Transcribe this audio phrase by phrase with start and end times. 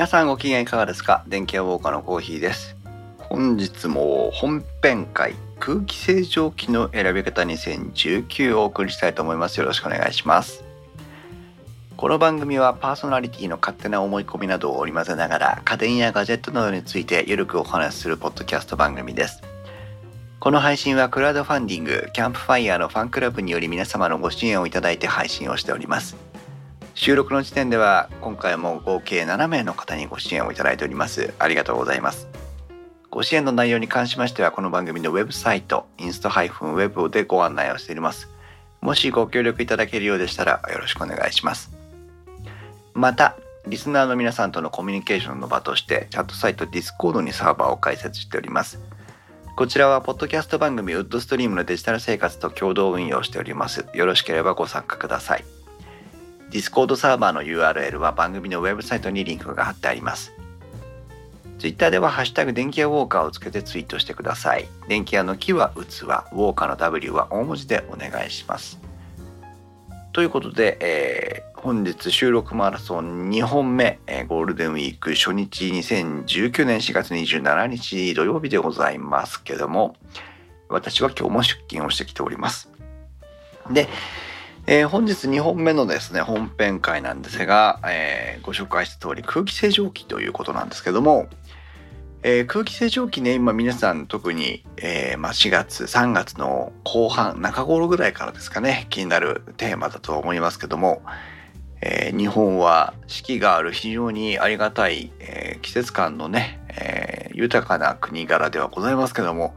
[0.00, 1.24] 皆さんご機嫌いかがですか？
[1.28, 2.74] 電気屋ウォーカーのコーヒーです。
[3.18, 9.60] 本日も本編会空気清浄機の選び方2019をお送りしたいと思います。
[9.60, 10.64] よろしくお願いします。
[11.98, 19.42] この番組はパーソナリティの勝手な思い込みなどを織り交ぜながら家電やガジェットなどについてゆるくお話しするポッドキャスト番組です。
[20.38, 26.29] この配信はクラウドファンディングキャンプファイヤーのファンクラブにより皆様のご支援をいただいて配信をしております。
[26.94, 31.32] 収録の時点では今回も合計7名の方にご支援をいただいております。
[31.38, 32.28] ありがとうございます。
[33.10, 38.28] ご支援の内容に関しましてはこの番組のウェブサイトインスト -web でご案内をしております。
[38.80, 41.70] もしご協力いただけるようでしたらよろしくお願いします。
[42.94, 48.80] またリスナーの皆さんとのコミュニケーションの場としてチャットサイト Discord にサーバーを開設しております。
[49.56, 53.86] こちらはポッドキャスト番組ウッドストリームのデジタル生活と共同運用しております。
[53.92, 55.59] よろしければご参加ください。
[56.50, 60.32] Discord サーバーの URL は番組のウェブサイトにリンクが貼ってあります。
[61.60, 64.66] Twitter ではハッシュタグ電気屋ウォーカーをつけてツイートしてください。
[64.88, 68.80] 電気屋の木は器、ウォーカーの W は大文字でお願いします。
[70.12, 79.94] ということで、えー、本日収録マラソン2本目、えー、ゴールデンウィーク初日2019年4月27日土曜日でございますけども、
[80.68, 82.70] 私は今日も出勤をしてきております。
[83.70, 83.86] で、
[84.66, 91.28] えー、本日2本目のですね、本編会なんですが、えー、ご紹介した通り空気清浄機ということなんですけども、
[92.22, 101.02] えー、空気清浄機ね、今皆さん特に、えー、まあ、4月、3月の後半、中頃ぐらいからですかね、気になるテーマだと思いますけども、
[101.80, 109.56] えー、日本は四季がある非常にありがたい、え季節感のね、え豊かな国柄ではございますけども、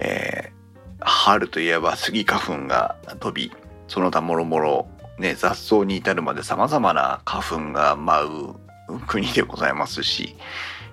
[0.00, 0.52] え
[0.98, 3.52] 春といえばスギ花粉が飛び、
[3.88, 4.86] その他もろもろ、
[5.18, 8.54] ね、雑草に至るまで様々な花粉が舞
[8.88, 10.36] う国でございますし、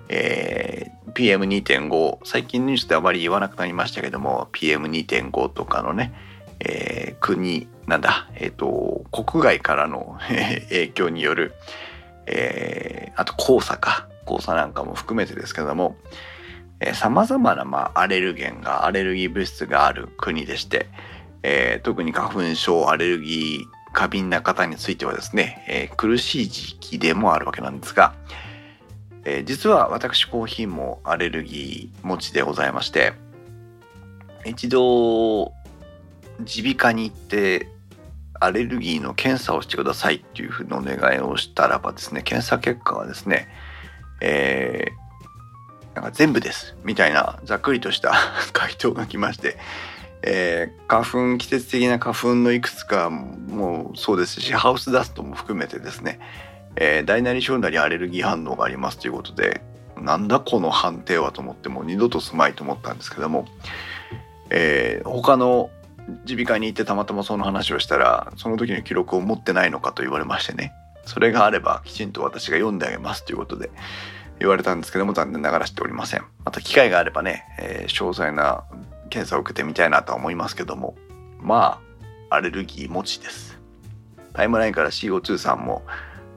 [0.08, 6.12] えー、PM2.5 最近ニュースであまり言わなくなりましたけども PM2.5 とかのね、
[6.60, 10.18] えー、国なんだえ、ー、と国外からの
[10.68, 11.54] 影響による、
[12.26, 15.96] えー、あと黄砂か黄砂なんかも含めてですけども
[16.94, 20.88] さまざまな、まあ、アレルゲンがアレルギー物質がある国でして、
[21.42, 28.14] えー、特に花粉症アレルギー過敏な方についてはですね、えー、苦しい時期でもあるわけなんですが、
[29.24, 33.12] えー、実は私コーヒーもアレルギー持ちでございまして
[34.44, 35.52] 一度
[36.38, 37.68] 耳鼻科に行って
[38.40, 43.46] アレルギーの検査をしてくださいっていうふうにお願いをしたらばですね検査結果はですね、
[44.20, 48.14] えー、なんか全部ですみたいなざっくりとした
[48.52, 49.58] 回答が来まして、
[50.22, 56.20] えー、花粉季節的な花粉のいくつかもそうですしハウスダストも含めてですね。
[56.76, 59.60] えー、大なり小なりアレルギー反応がありますということで
[60.00, 63.44] なんだこの判定はと思ってもう二度と住まいと思ったんですけども、
[64.48, 65.70] えー、他の
[66.26, 70.72] 耳鼻科に行ってたまたまその話をしたらその時の記録を持ってないのかと言われましてね
[71.04, 73.70] それがあればきちんと私が読んであげますということで
[74.38, 76.24] 言われたんですけども残念ながら知っておりません。
[76.44, 78.64] また機会があればね、えー、詳細な
[79.12, 80.96] 検査を受けてみたいなとは思いますけども。
[81.40, 81.80] ま
[82.30, 83.58] あアレルギー持ちです。
[84.32, 85.82] タイムラインから CO2 さんも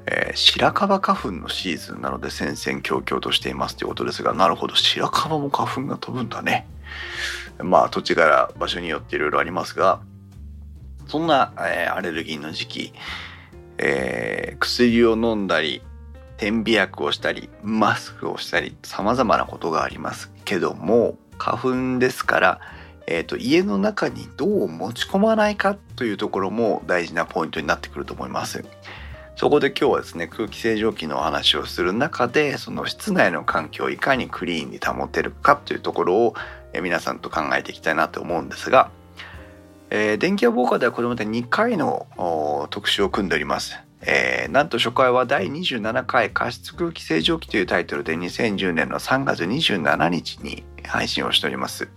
[0.08, 6.68] えー、白樺花粉のシーズンなので戦々恐々としていますということですがなるほど白樺も花粉が飛ぶんだね。
[7.60, 10.02] まあ土地柄場所によっていろいろありますが
[11.08, 12.94] そんな、えー、アレルギーの時期、
[13.78, 15.82] えー、薬を飲んだり
[16.38, 22.62] 点鼻薬をしたりマスクをしたり様々なことがありますけども花粉ですから
[23.08, 28.66] えーと、家の中にどう持ち込まないかというところも大事なポイントになってくると思います。
[29.36, 36.36] そこで今日はですね空気清浄機のお話をする中でその室内の環境をいかにクリーンに保てるかというところを
[36.82, 38.92] 皆さんと考えていきたいなと思うんですが、
[39.90, 42.08] えー、電気屋ウォーカーではこれまで2回の
[42.70, 43.85] 特集を組んでおります。
[44.08, 51.90] えー、なんと初回は第27回加湿空気清浄機というタイトルで2010年の3月27日に配信をしております。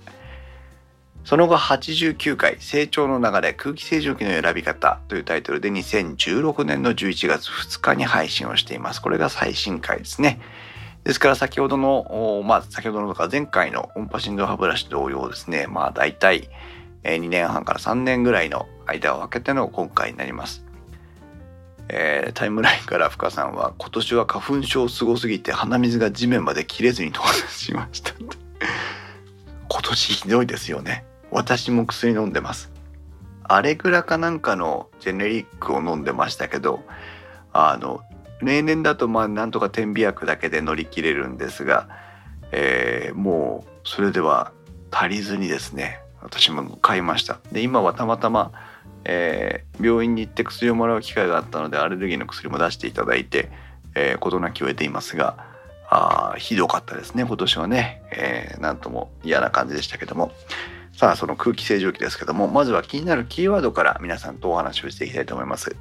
[1.25, 9.03] その後89回成長の流れ空気清浄機の選び方というタイトルで2016年の11月2日に配信をしています。
[9.03, 10.41] これが最新回ですね。
[11.05, 16.49] ですから先ほどの、まあ先ほどのとか前回の音波振動歯ブラシ同様ですね、まあ大体
[17.03, 20.68] 2年半から3年ぐらいの間を空けての今回になります。
[21.89, 28.13] えー、タイムラインから深さんは今年は花粉症すごすぎて鼻水が地面まで切れずに到達しました。
[29.71, 31.05] 今年ひどいですよね。
[31.31, 32.71] 私も薬飲んでます
[33.45, 36.83] アレグラかなんかのジェネリックを飲んでましたけど
[37.53, 38.01] あの
[38.41, 41.89] 例年だとまあなんとか点鼻薬だけで乗り切れるんですが、
[42.53, 44.53] えー、もうそれでは
[44.91, 48.53] 足りずにですね私も買いましたで今はたまたま、
[49.05, 53.51] えー、病院に行って薬をもらう機会があったのでアレルギーの薬も出していただいて
[53.99, 55.37] えー、事なきを得ていますが
[55.91, 60.33] あひどかったですね今年はね、えー、なんとも嫌な感じでしたけども。
[60.93, 65.77] さあその空気清浄機ですけどもまずは気になるキーワードから皆さんとお話をしていきたいと思います。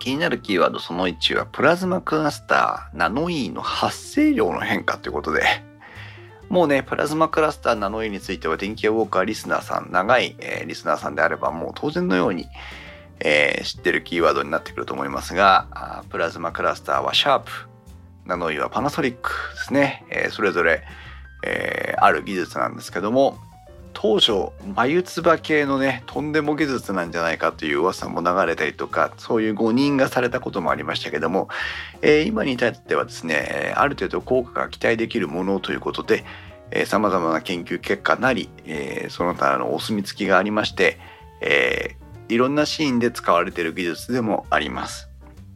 [0.00, 5.44] 気になるキーワードその1はプラズマクラスターナノイーの発生量の変化ということで。
[6.48, 12.46] もうね、プラズマクラスターナノイについては電気屋ウォーカーリスナーさん、長い、えー、リスナーさんであればもう当然のように、
[13.20, 17.50] えー、知ってるキーワードになってくると思いますが、プラズマクラスターはシャープ、
[18.26, 20.04] ナノイはパナソニックですね。
[20.10, 20.84] えー、それぞれ、
[21.44, 23.38] えー、ある技術なんですけども、
[23.98, 31.48] 当初、眉唾系のね、とんでも技術なんじゃないかという噂も流れたりとか、そういう誤認がされたこともありましたけども、
[32.02, 36.26] えー、今に至ってはですね、ある程度効果が期待できるものということで、
[36.72, 40.98] えー、様々な研究結果なり、えー、その他のお墨付きがありまして、
[41.40, 45.08] えー、いろんなシーンで使われている技術でもあります。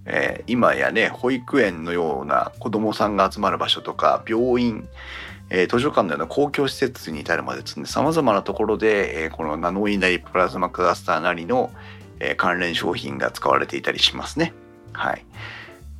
[0.06, 4.88] えー、今やね保育園のような子どもさんが集まる場所とか病院、
[5.50, 11.70] えー、図書館のような公共施設に至るまでですねさまざまなところで、えー、このナノイーなりプラズマクラスターなりの、
[12.20, 14.52] え関連商品が使われていたりしますね。
[14.92, 15.24] はい、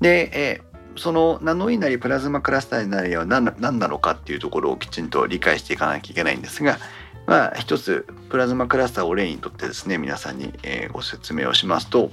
[0.01, 0.61] で、え
[0.97, 6.79] そのナノイーなりプラズマクラスターなりは何何なのかっていうところをきちんと理解していかなきゃいけないんですが、
[7.27, 12.11] まあ、一つプラズマクラスターを例にとってですね皆さんに、えー、ご説明をしますと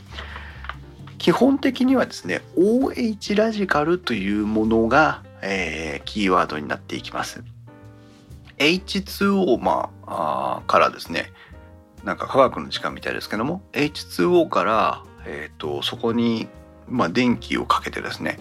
[1.18, 7.44] 基本的にはですね OH ラジカルというものが、えー、キーワードになっていきます。
[8.58, 11.32] H2O、まあ、あからですね。
[12.04, 13.62] なんか科学の時間みたいですけども。
[13.74, 16.48] H2O から、えーと、そこに、
[16.88, 18.40] まあ、電気をかけてですね、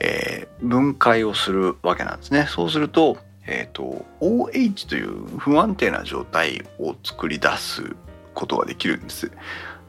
[0.00, 2.46] えー、分解をするわけなんですね。
[2.48, 7.94] そうするとえーと、OH という不安定な状態を作り出す
[8.32, 9.30] ことができるんです。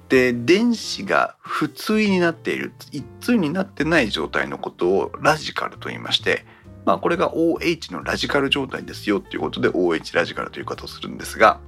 [0.09, 6.45] で電子が不対になっている一対になってない状態のことをラジカルと言いまして、
[6.85, 11.59] まあ、これが OH のラジカル状態ですよということで OH ラジカルという言い方をするんですが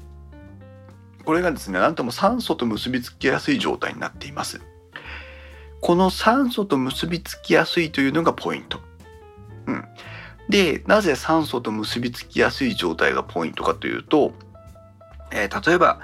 [1.26, 4.62] これがですね何とも酸素と結びつきやすい状態になっています。
[5.82, 8.80] この酸素と結びつきやすいというのがポイント。
[9.68, 9.86] うん、
[10.50, 14.34] で、なぜ酸素と結びつきやすい状態がポイントかというと、
[15.32, 16.00] えー、例えば、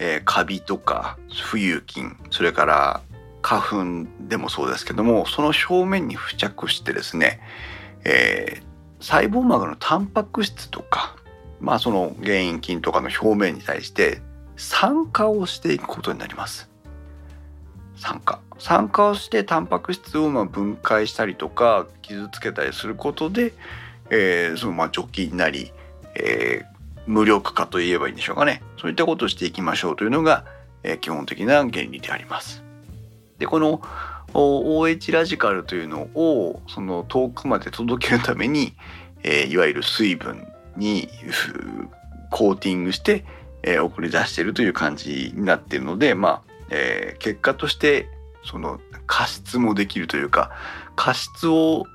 [0.00, 3.02] えー、カビとか浮遊菌、それから
[3.42, 3.62] 花
[4.06, 7.40] 粉でもそうですけども、その表面に付着してですね、
[8.04, 11.16] えー、細胞膜のタンパク質とか、
[11.60, 14.22] まあその原因菌とかの表面に対して
[14.56, 16.70] 酸化をしていくことになります。
[17.96, 18.40] 酸化。
[18.58, 23.52] 酸化をしてタンパク質をま分解したりとか傷つけたりすることで、
[24.08, 25.72] えー、そのまあ除菌なり、
[26.14, 30.44] えー、無力化といえばいいんでしょうかねそういったことをしていきましょうというのが、
[30.82, 32.62] えー、基本的な原理であります。
[33.38, 33.82] でこの
[34.34, 38.74] OH ラジカルというのをその遠くまで届けるために、
[39.22, 41.08] えー、いわゆる水分に
[42.30, 43.24] コーティングして、
[43.62, 48.08] えー、送り出しているという感じになっているのでまあ、えー、結果として
[48.44, 50.50] その加湿もできるというか
[50.94, 51.86] 加湿を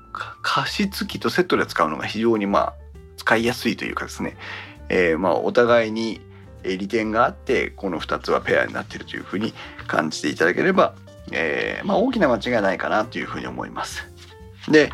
[0.42, 2.74] 加湿器とセットで使うのが非常にまあ
[3.16, 4.36] 使いやすいというかですね、
[4.88, 6.20] えー、まあお互いに
[6.62, 9.54] 利点があってこの2つはペアになってるというふうに
[9.86, 10.94] 感じていただければ、
[11.30, 14.06] えー、まあ、大きな間違いないかなというふうに思います。
[14.68, 14.90] で、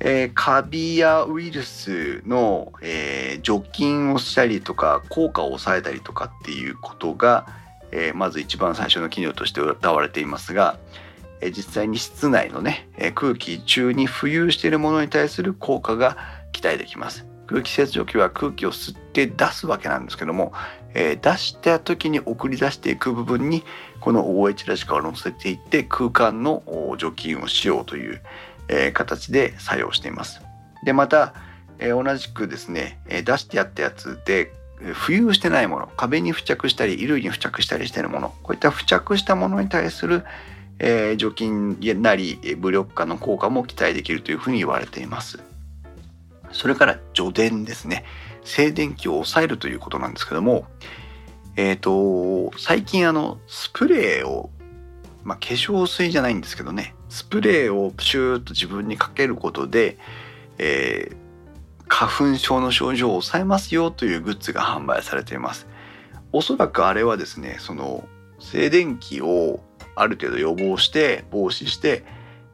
[0.00, 7.46] えー、カビやウイルスの、えー、除菌をしたりとか効果を抑えたりとかっていうことが、
[7.90, 10.78] えー、まず一番最初の機能として謳われていますが、
[11.40, 16.16] えー、実際に室内のね、えー、空気中に浮遊しているものに対する効果が
[16.52, 17.27] 期待できます。
[17.48, 20.52] 空気清浄機は空気を吸って出すわけなんですけども、
[20.94, 23.64] えー、出した時に送り出していく部分に
[24.00, 26.62] この OH ラジカを乗せていって空間の
[26.98, 28.20] 除菌をしようという、
[28.68, 30.42] えー、形で作用しています。
[30.84, 31.34] でまた、
[31.78, 40.24] えー、同じくですね、え出してやったやつで浮遊してないもの壁に付着したり衣類に付着したりしてるものこういった付着したものに対する、
[40.78, 45.47] え、除菌なり無力化の効果も期待できるというふうに言われています
[46.52, 48.04] それから除電ですね
[48.44, 50.66] 静電気を抑えるということなんですけども
[51.56, 54.50] えっ、ー、と最近あのスプレーを
[55.24, 59.98] まあ、化粧水じゃないんですけどねスプレーをプシューッと自分にかけることで、
[60.58, 61.16] えー、
[61.88, 65.66] 花粉症の症状を抑えますよというグッズが販売されています。
[66.32, 68.06] おそらくあれはですね、その
[68.38, 69.60] 静電気を
[69.96, 72.04] ある程度予防して防止して、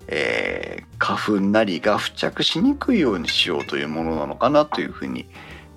[0.09, 5.27] えー、花粉なりが付着しにくいようにしようというものなのかなというふうに、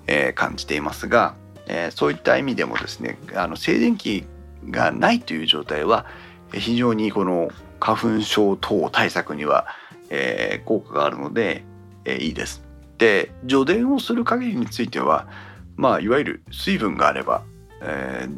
[0.06, 1.34] えー、感じていますが、
[1.66, 4.24] えー、そういった意味でもですねあの静電気
[4.70, 6.06] がないという状態は
[6.52, 9.66] 非常にこの花粉症等対策には、
[10.10, 11.64] えー、効果があるので、
[12.04, 12.64] えー、いいです。
[12.98, 15.28] で除電をする限りについては
[15.76, 17.44] まあいわゆる水分があれば、
[17.80, 18.28] え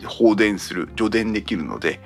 [0.00, 2.00] ー、放電する除電できるので、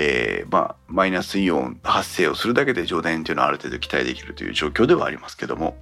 [0.00, 5.76] えー、まあマイナスイオン発生をするだけで除電というのはある程度期待できるという状況ではありますけども。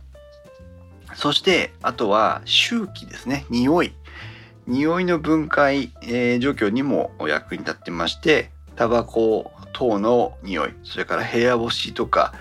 [1.15, 3.45] そしてあとは周期ですね。
[3.51, 3.93] 匂い。
[4.67, 10.71] 匂いの分解、えー、状況にも役に立ってましてタバコ等の匂い。
[10.83, 12.33] それから部屋干しとか、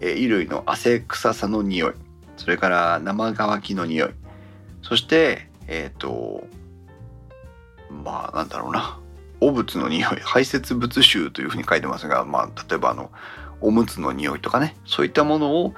[0.00, 1.92] えー、衣類の汗臭さの匂い。
[2.36, 4.10] それから生乾きの匂い。
[4.82, 6.44] そしてえっ、ー、と
[7.88, 8.99] まあなんだろうな。
[9.40, 13.10] 汚物の匂い排泄物臭というふうに書いてますが、まあ、例えばあの
[13.60, 15.74] おむつの匂いとかねそういったものを、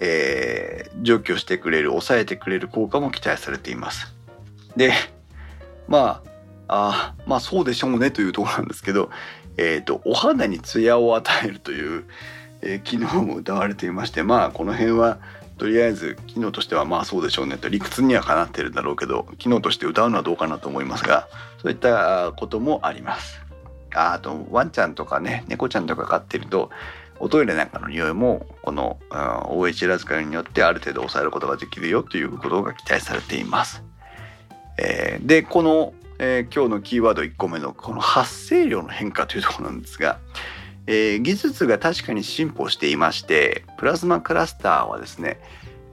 [0.00, 4.14] えー、除去してくれる抑えてくれる効果も期待されています。
[4.76, 4.92] で
[5.88, 6.30] まあ
[6.68, 9.10] あまあそうでしょうねというところなんですけど、
[9.56, 12.04] えーと、お肌にツヤを与えるという、
[12.62, 15.18] えー、機能も謳われていましてまあこの辺は
[15.58, 21.28] とりあえず機能としてはまあそうでしょうねと理屈にはかなってるんだろうけど機能として歌うのはどうかなと思いますが
[21.60, 23.40] そういったこともあります。
[23.94, 26.70] あとワンちゃんとかね猫ちゃんとか飼ってると
[27.18, 33.82] おトイレなんかの匂いもこの OH ラズカルによってある程度抑えることができるよということが期待されています。
[34.78, 40.18] えー、でこの、えー、今日のキーワード1個目のこの発生量の変化というところなんですが、
[40.86, 45.38] えー、技術が確かに進歩していましてプラズマクラスターはですね、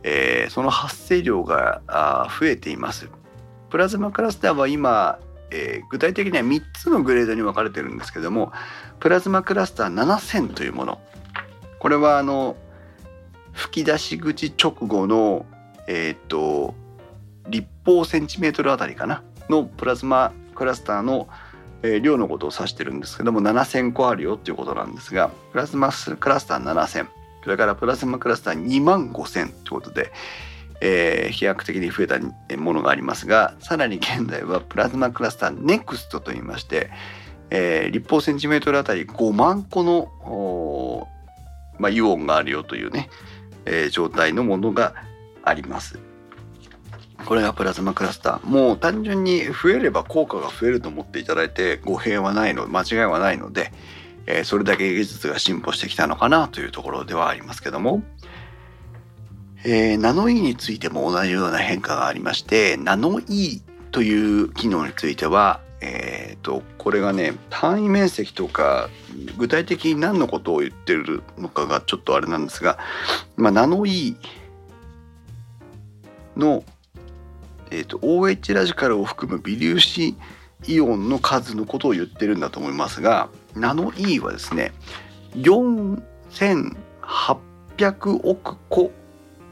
[0.03, 1.81] えその発生量が
[2.39, 3.09] 増えています。
[3.69, 5.19] プラズマクラスターは今、
[5.51, 8.51] え具体的には3つのグレードに分かれてるんですけども
[8.99, 11.01] プラズマクラスター7000というもの。
[11.79, 12.55] これはあの
[13.53, 15.45] 吹き出し口直後の
[15.87, 16.75] えっ、と
[17.47, 19.23] 立方センチメートルあたりかな？
[19.49, 21.29] のプラズマクラスターの、
[21.83, 27.07] えー、量のことを指してるんですけども7000個あるよっていうことなんですがプラズマクラスター7000
[27.47, 30.11] それからプラズマクラスター2万5000ということで、
[30.81, 32.19] えー、飛躍的に増えた
[32.57, 36.91] ものがありますがさらに現在はプラズマクラスターネクストといいまして、
[37.49, 41.07] えー、立方センチメートルあたり5万個の、
[41.79, 43.09] まあ、イオンがあるよというね、
[43.65, 44.93] えー、状態のものが
[45.43, 45.99] あります。
[47.25, 53.73] これがプラズマクラスターもう単純に増えれば効果が増えると思っていただいて語弊はないの間違いはないので、
[54.27, 58.03] え、それだけ技術が進歩してきたのかなというところではありますけども、
[59.63, 68.89] えー、ナノイ、ーについても同じような変化がありましてナノイーという機能についてはえーと、これがね単位面積とか
[69.37, 72.79] 具体的に何のことを言ってるのかがちょっとあれなんですが、
[73.35, 76.63] まあ、ナノイーの
[77.69, 80.15] えーと、OH ラジカルを含む微粒子
[80.67, 84.71] イオンの数のことを言ってるんだと思いますがナノイ E はですね
[85.35, 85.99] 4800
[88.23, 88.91] 億個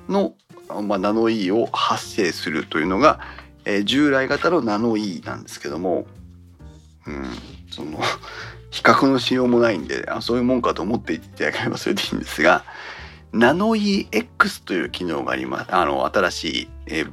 [0.10, 0.34] の、
[0.84, 3.20] まあ、ナノイ E を発生するというのが、
[3.66, 6.06] えー、従来型のナノイ E なんですけども、
[7.08, 7.26] うん、
[7.72, 8.00] その
[8.72, 12.64] 比較のしようもないんであそういうもんかと思っていただければそれでいいんですが
[13.32, 17.12] ナノイ EX という機能がありますあの新しい、えー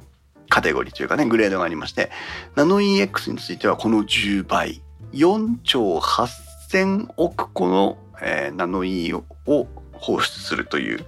[0.53, 2.11] カテゴリーというかね、グレードがありまして、
[2.57, 4.83] ナノイ EX についてはこの10倍、
[5.15, 11.07] 4兆8000億個の、えー、ナノイ E を放出するという、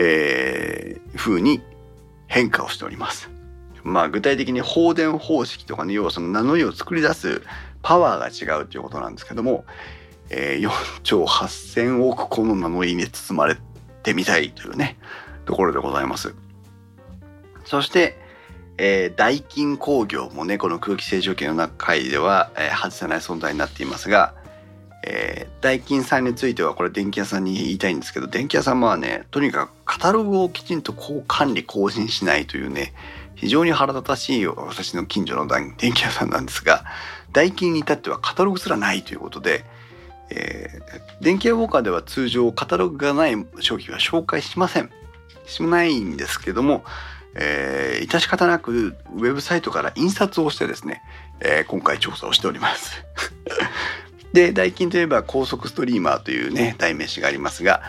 [0.00, 1.60] えー、風に
[2.28, 3.28] 変化をしております。
[3.82, 7.42] まあ具体的に放電方式とかね、要はそのナノ E を作り出す
[7.82, 9.64] パワーが違うということなんですけども、
[10.30, 13.56] えー、4兆8000億個のナノ E に包まれ
[14.04, 14.98] てみたいというね、
[15.46, 16.34] ところでございます。
[17.64, 18.16] そして、
[18.76, 24.34] えー、ダイキン工業もね、この空気清浄機の中では、えー、外せない存在になっていますが、
[25.10, 32.92] えー、ダイキンさんについてはこれ電気屋さんに言いたいんですけど、電気屋さんはね、とにかくカタログをきちんとこう管理更新しないというね、
[33.34, 36.84] 非常に腹立たしい私の近所の電気屋さんなんですが、
[37.32, 39.64] ダイキンに至ってはカタログすらないということで、
[40.28, 44.90] えー、電気屋ウォーカーでは通常カタログがない商品は紹介しません。
[45.46, 46.84] しないんですけども、
[47.34, 51.00] えー、致し方なくウェブサイトから印刷をしてですね、
[51.40, 53.02] えー、今回調査をしております。
[54.32, 57.82] で、ダイキンといえば高速ストリーマーというね、代名詞がありますが、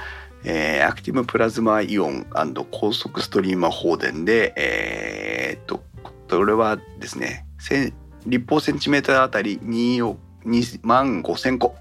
[0.43, 2.25] えー、アクティブプラズマイオン
[2.72, 5.84] 高速ストリーマー放電で、えー、っと、
[6.29, 7.46] これはですね、
[8.25, 10.15] 立方センチメートルあたり2
[10.46, 11.75] 2万5千個。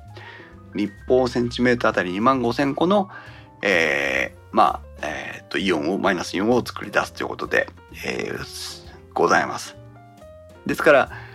[0.75, 3.09] 立方センチメートルあたり2万5千個の、
[3.63, 7.69] えー、まあ、えー、とイオンをマイナスイオンを作り出すということで、
[8.05, 9.77] えー、ございます。
[10.67, 11.28] ですから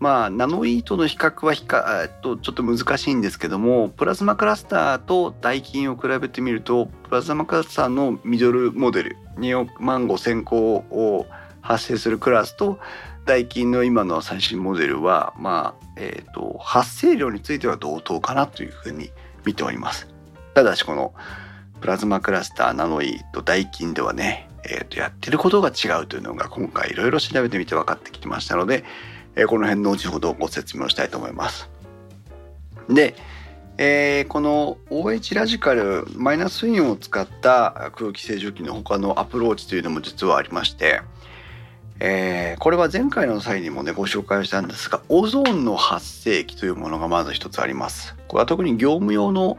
[0.00, 11.26] まあナノイーとの比較はひか、えっと、ちょっと難しいんですけどもプラズマクラスターとダイキンを比べてみるとプラズマクラスターのミドルモデル2億万5,000個を
[11.60, 12.80] 発生するクラスと
[13.26, 19.10] ダイキンの今の最新モデルはまあえ、ー、と発生量については同等かなというふうに
[19.44, 20.08] 見ております。
[20.54, 21.12] ただしこの
[21.82, 28.84] プラズマクラスターナノイーとダイキンではね、えー、とやってることが違うというのが今回いろいろ調べてみて分かってきてましたので、
[29.36, 31.70] えー、この辺の後ほどご説明をしたいと思います。
[32.88, 33.14] で、
[33.78, 41.00] えー、この OH ラジカルマイナスイオンを使った空気清浄機の他のアプローチというのも実はありまして、
[41.98, 48.16] えー、これは前回の際にもねご紹介したんですがオゾンの発生器というものがまず一つあります。
[48.28, 49.56] これは特に業務用の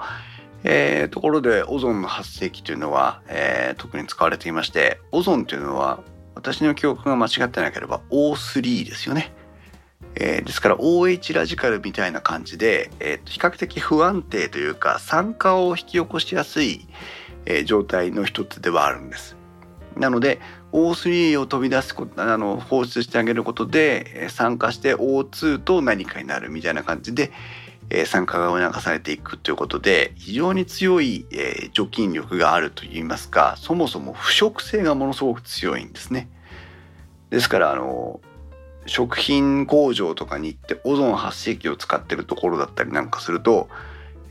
[0.64, 6.04] えー、ところでオゾンの発生器というのは、えー、特に使われていましてオゾンというのは
[6.36, 9.34] 私の記憶が間違ってなければ O3 ですよね。
[10.16, 16.88] えー、ですから OH ラジカルみたいな感じで、えー、比較的不安定というか酸化を引き起こしやすい、
[17.46, 19.38] えー、状態の一つではあるんです。
[19.98, 20.40] なので
[20.72, 27.32] O3 を飛び出すことあの放出してあげることで酸化して O2 と何かになるみたいな感じで、
[27.90, 36.30] え酸化が促されていくということで非常に強い、え除菌力があるといいますかそもそも腐食性がものすごく強いんですね。
[37.32, 38.22] ですからあの
[38.92, 43.70] 食品工場とかに行ってオゾン発生器を使ってるところだったりなんかすると、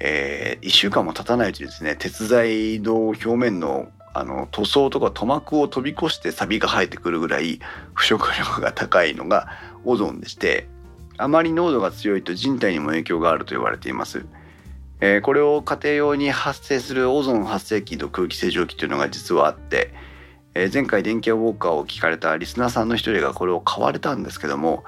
[0.00, 7.60] えー、1週間も経たないうちにですね鉄材の表面のあの塗装とか塗膜を飛び越してサビが生えてくるぐらい
[7.94, 9.48] 腐食力が高いのが
[9.84, 10.66] オゾンでして
[11.16, 14.26] あまり濃度が強いと人体にも影響があると言われています。
[15.00, 19.94] え、これを家庭用に発生するオゾン発生器と空気清浄機というのが実はあって、
[20.54, 24.84] えー、前回電気屋ウォーカーを聞かれたリスナーさんの一人がこれを買われたんですけども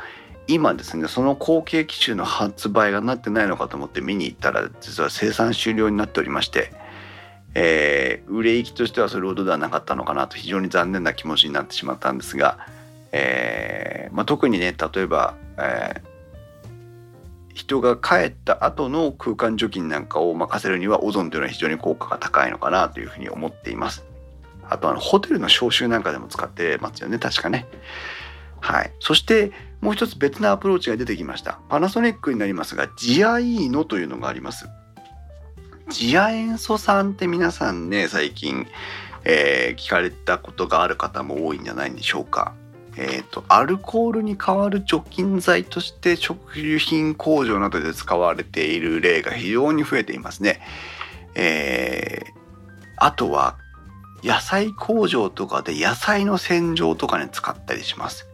[0.48, 6.72] 今ですねその後継機種の発売がなってないのかと思って見に行ったら実は生産終了になっておりまして、
[7.54, 12.58] えー、売れ行きとしてはそれほどではなかったのかなと非常に残念な気持ちになってしまったんですが、
[13.12, 16.02] えーまあ、特にね例えば、え
[17.54, 24.11] 人が帰った後の空間除菌なんかを任せるにはオゾンというのは非常に効果が高いのかなというふうに思っています。
[24.72, 27.66] あとあのホテルの消臭なんかでも使ってますよね確かね。
[28.60, 28.92] はい。
[29.00, 31.58] そしてもう一つ別なアプローチが出てきました。
[31.68, 34.68] パナソニックになりますがジアイーノというのがあります。
[35.90, 38.66] ジア塩素酸って皆さんね最近、
[39.24, 42.54] えー、聞かれたことがある方も多いんじゃないんでしょうか。
[42.96, 46.38] えーと、アルコールに代わる除菌剤として食
[46.78, 50.60] 品工場などで使われている例が非常に増えていますね。
[51.34, 52.32] えー、
[52.98, 53.56] あとは
[54.22, 58.26] 野菜工場とかで野菜の洗浄とかに使ったりします。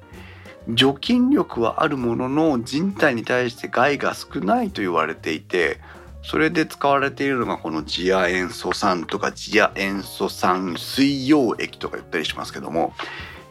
[0.69, 5.81] 除菌力はあるものの人体に対して害が少ないと言われていて
[6.23, 12.93] それで使われているのがこのジア塩素酸とかジア塩素酸水溶液とか言ったりしますけども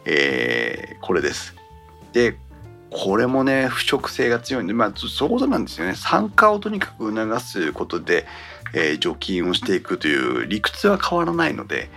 [0.09, 1.53] えー、これです。
[2.13, 2.37] で
[2.89, 8.25] これもね腐食性が強いんでまあそういうことなんですよね酸化をとにかく促すことで、
[8.73, 11.89] えー、除菌をしていくという理屈は変わらないので、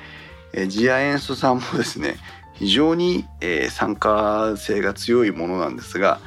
[0.53, 2.17] えー、ジア塩素酸もですね
[2.55, 6.21] 非常に、えー、酸化性が強いものなんですが、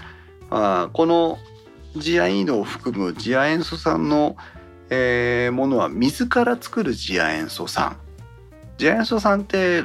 [0.50, 1.38] あ、この
[1.96, 4.36] ジアイーノを含むジア塩素酸の、
[4.90, 7.98] えー、ものは水から作るジア塩素酸
[8.78, 9.84] ジア塩素酸って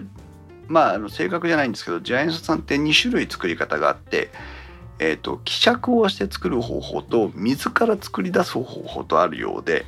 [0.68, 4.31] まあ、正確じゃないんですけどジアントさんって2種類作り方があって、
[4.98, 9.87] えーと、希釈をして作る方法と水から作り出す方法とあるようで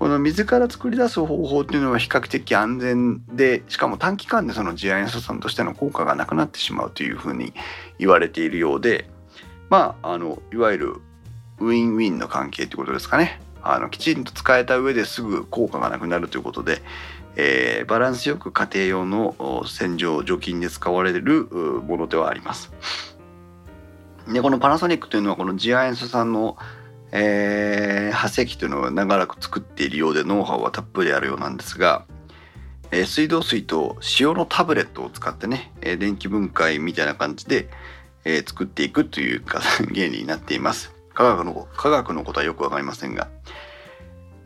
[0.00, 7.52] この水から作り出す方法っていうのは比較的安全でしかも短期間でそのジアイン素酸としての効果がなくなってしまうというふうに
[7.98, 9.10] 言われているようで
[9.68, 10.94] まああのいわゆる
[11.58, 16.80] ウィンウィンの関係ということですかねあのきちんと使えた上ですぐ効果がなくなるということで
[17.36, 21.44] えー、バランスよく家庭用の洗浄除菌で使われる
[21.86, 22.72] ものではあります。
[24.32, 26.56] でこのパナソニックというのはこのジアエンスさんの、
[27.12, 32.04] えー、発生器というのを長らく作っているようでノウハウはたっぷりあるようなんですが、
[32.90, 37.68] えー、水道水と塩のタブレットを使ってね、えー、電気分解みたいな感じで、
[38.24, 39.60] えー、作っていくというか
[39.94, 40.92] 原理になっています。
[41.14, 43.28] 科学の科学のことはよくわかりませんが。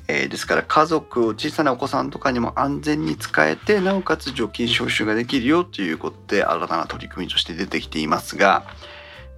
[0.06, 8.64] えー、ですから家族を小さなお子さんとかにも安全に使えてなおかつ除菌消臭ができるよということで新たな取り組みとして出てきていますが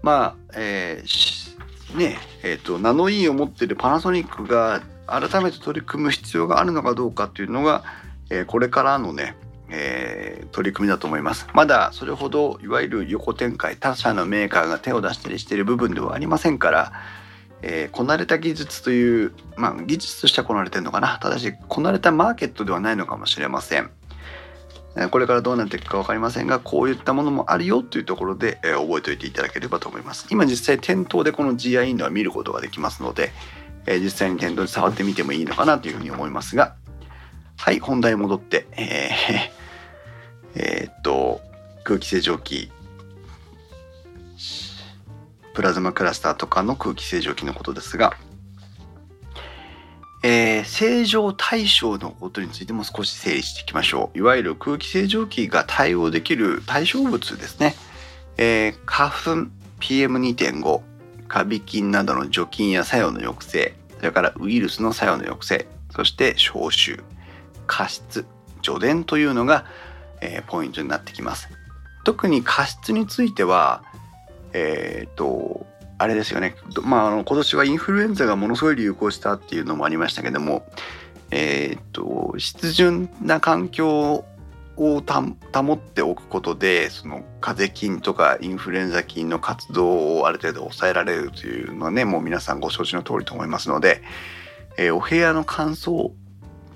[0.03, 1.46] まあ、えー、
[1.95, 7.85] ねえーと、ナノイーを持ってるパナソニックが改めて取り組む必要があるのかどうかというのが、
[8.31, 9.37] えー、これからのね、
[9.71, 11.47] えー、取り組みだと思います。
[11.55, 16.93] まだそれほどいわゆる横展開他社のメーカーが手を出したりしている部分ではありませんから
[17.63, 21.19] えー、こなれた技術という、まあ、技術としてはこなれてるのかな。
[21.21, 23.91] ただしこなれたマーケットではないのかもしれません。
[25.11, 30.27] これからどうなっていくか分かりませんがこういったものもあるよというところで、え、覚えておいていただければと思います。
[30.31, 33.33] 今実際店頭でこの GI インドは見ることができますので、
[33.87, 36.75] え、実際に店頭で触ってみてもいいのかなというふうに思いますが
[37.57, 41.41] はい本題戻って、えー、 えー、っと
[41.85, 42.71] 空気清浄機
[45.55, 48.15] プラズマクラスターとかの空気清浄機のことですが、
[50.23, 54.19] えー、正常対象のことについても少し整理していきましょう。
[54.19, 57.75] いわゆる空気清浄機が対応できる対象物ですね。
[58.39, 59.11] えー、花
[59.47, 59.51] 粉
[59.81, 60.81] PM2.5、
[61.29, 67.03] カビ菌などの除菌や作用の抑制、それからウイルスの作用の抑制、そして消臭、
[67.67, 68.27] 加湿、
[68.63, 69.65] 除電というのが、
[70.21, 71.49] えー、ポイントになってきます。
[72.05, 73.83] 特に加湿については、
[74.53, 75.67] えっ、と、
[75.99, 80.67] あれですよね、まあ、あの今年はインフルエンザがものすごい流行したっていうのもありましたけども、
[81.31, 84.25] えっ、と、湿潤な環境
[84.77, 94.03] を保っておくことでその風邪菌とかインフルエンザ菌の活動をある程度抑えられるというのはねもう皆さんご承知の通りと思いますので、
[94.77, 96.11] えー、お部屋の乾燥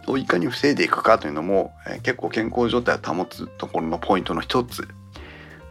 [0.06, 4.88] をいかに防いでいくかというのも、えー、結構健康状態を保つところのポイントの一つ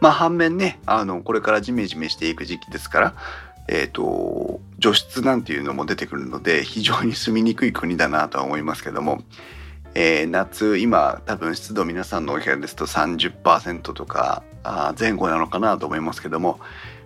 [0.00, 3.14] まあ反面ね、あの、これからジメジメしていく時期ですから、
[3.68, 9.22] え、ー、と、除湿なんていうのも出てくるので、非常に住みにくい国だなとは思いますけども、
[9.94, 14.42] えー、夏、今、多分湿度皆さんのお部屋ですと30%とか
[14.98, 16.60] 前後なのかなと思いますけども、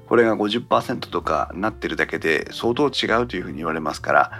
[0.06, 4.30] これが50%とかなってるだけで相当違うというふうに言われますから、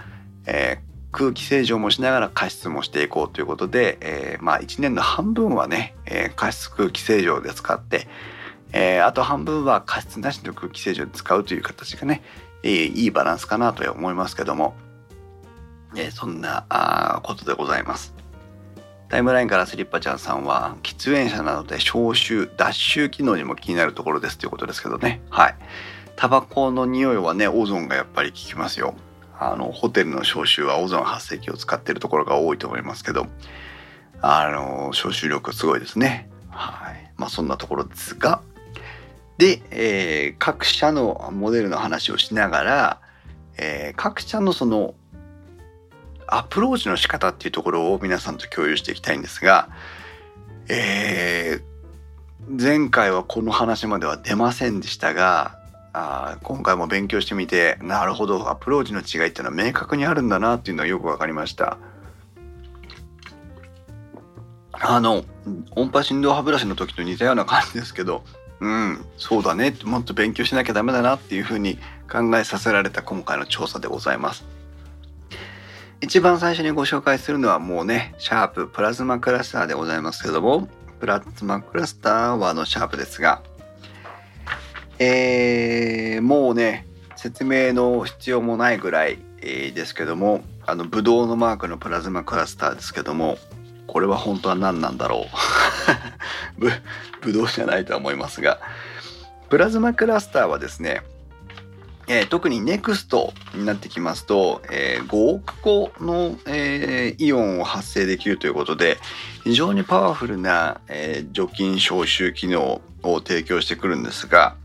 [0.45, 8.09] えー空気清浄もしながら加湿もしていこうということで、えー、まあ1年の半分はね、えー、加湿空気清浄で使って、
[8.77, 12.21] えー、あと半分は加湿なしの空気清浄に使うという形がね、
[12.61, 14.75] えー、いいバランスかなと思いますけども、
[15.95, 18.13] えー、そんなあことでございます。
[19.07, 25.21] タイムラインからスリッパちゃんさんは喫煙者などで消臭脱臭機能にも気になるところですということですけどね。
[25.29, 25.55] はい。
[26.17, 28.93] タバコの匂いはねオゾンがやっぱり効きますよ。
[29.39, 33.27] あのホテルの消臭はオゾン発生器を使ってるところが多いと思いますけど
[34.21, 36.29] あの消臭力すごいですね。
[36.49, 37.13] はい。
[37.15, 38.41] まあそんなところですが
[39.37, 43.01] で、えー、各社のモデルの話をしながら、
[43.57, 44.95] えー、各社のその
[46.27, 49.69] アプローチの仕方っていうところを皆さんと共有していきたいんですが、
[50.69, 55.59] えー、前回はこの話までは出ませんでしたが
[55.93, 61.77] あ今回も勉強してみてなるほどアプローチの違いっていうのは明確にあるんだなっていうのはよく分かりました。
[64.73, 65.23] あの
[65.71, 68.25] 音波振動歯ブラシの時と似たような感じですけど
[68.59, 69.75] うんそうだね。
[69.83, 71.77] もっと勉強しなきゃダメだなっていうふうに
[72.11, 74.45] 考えさせられた今回の調査でございます。
[76.01, 80.67] 一番最初にご紹介するのはもうねシャーププラズマクラスターでございますけども
[80.99, 83.41] プラズマクラスターはのシャープですが
[84.99, 93.37] えー、もうね説明の必要もないぐらい、え、ですけどもあのブドウのマークのプラズマクラスターですけども
[93.95, 95.25] これは本当は何なんだろ
[96.57, 96.59] う。
[96.59, 96.69] ぶ、
[97.21, 98.59] ぶどうじゃないとは思いますが、
[99.49, 101.01] プラズマクラスターはですね、
[102.07, 108.97] えー、特に NEXT になってきますと、えー、5億個の、えー、イオンを発生できるということで
[109.45, 114.57] 非常にパワフルな、え除菌消臭機能を提供してくるんですが、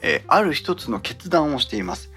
[0.00, 2.10] えある一つの決断をしています。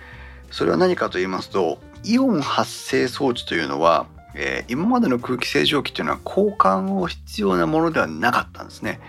[0.50, 9.00] それは何かと言いますとイオン発生装置というのはえー、今までの空気清浄機っていうのは交換を必要なものではなかったんですね。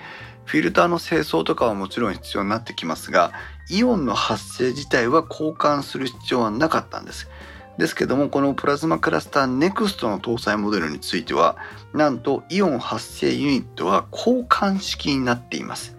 [0.45, 3.33] フィルターの清掃とかはもちろん必要になってきますが、
[3.71, 7.29] イオンの発生自体は交換する必要はなかったんです。
[7.79, 11.57] ですけども、このプラズマクラスター NEXT の搭載モデルについては、
[11.93, 15.97] なんとイオン発生ユニットは交換式になっています。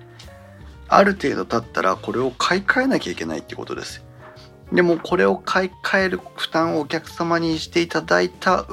[0.88, 4.06] ある程度経ったらこれを買い替えなきゃいけないってことです。
[4.72, 8.66] でもこれを買い替える負担をお客様にしていただいた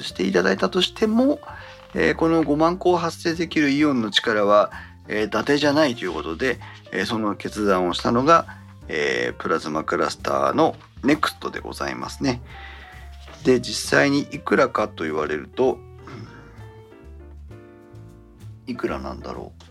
[0.00, 1.40] していただいたとしても、
[1.94, 4.70] えー、この5万個発生できるイオンの力は、
[5.08, 6.58] えー、伊達じゃないということで、
[6.92, 8.46] えー、その決断をしたのが、
[8.88, 12.40] えー、プラズマクラスターの NEXT でございますね。
[13.44, 15.78] で実際にいくらかと言われると
[18.66, 19.64] いくらなんだろう。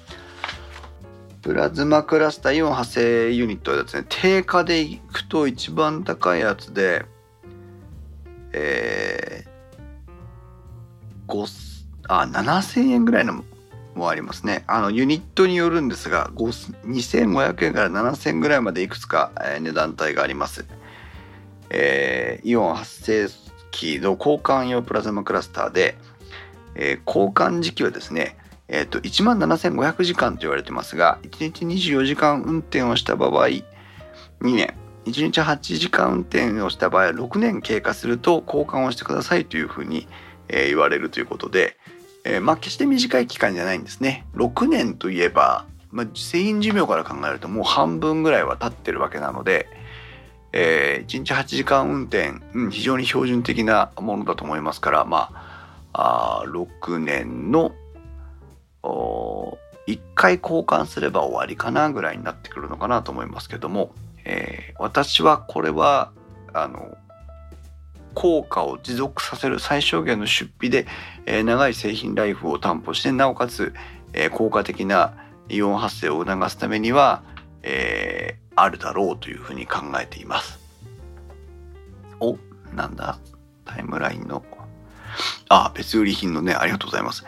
[1.42, 7.06] プラズマクラスターイオン発生ユニットはですね定価でいくと一番高いやつで
[8.54, 9.50] えー、
[12.08, 13.44] あ7000円ぐらいの
[13.96, 14.64] もありますね。
[14.68, 20.66] あのユニットによるんですが2500円から7000円ぐらいまでいくつか、えー、値段帯があります、
[21.70, 23.28] えー、イオン発生
[23.72, 25.96] 器の交換用プラズマクラスターで、
[26.76, 28.38] えー、交換時期はですね
[28.70, 33.64] えーと、1万7500時間と言われてますが1日24時間運転をした場合2
[34.42, 34.74] 年。
[35.06, 40.08] 1日8時間運転をした場合6年経過すると交換をしてくださいというふうに、
[40.50, 41.78] えー、言われるということで、
[42.24, 44.26] えー、まあ決して短い期間じゃないんですね。
[44.36, 49.68] 6年といえば、まあ、製品寿命から考えるともう半分ぐらいは経ってるわけなので、
[50.52, 55.30] えー、1日8時間運転、うん、非常に標準的なものだと思いますからま
[55.94, 57.74] ああ6年の
[58.84, 63.94] 1回交換すれば終わりかなぐらいになってくるのかなと思いますけども
[64.26, 66.12] えー、私はこれは
[66.54, 66.98] あの
[68.14, 70.88] 効果を持続させる最小限の出費で、
[71.26, 73.74] えー、長い製品ライフを担保してなおかつ、
[74.14, 75.14] えー、効果的な
[75.50, 77.24] イオン発生を促すためには、
[77.64, 80.60] えー、あるだろうというふうに考えています。
[82.20, 82.38] お
[82.74, 83.18] なんだ？
[83.66, 84.44] タイムラインの
[85.50, 87.26] あ別売り品のねありがとうございます。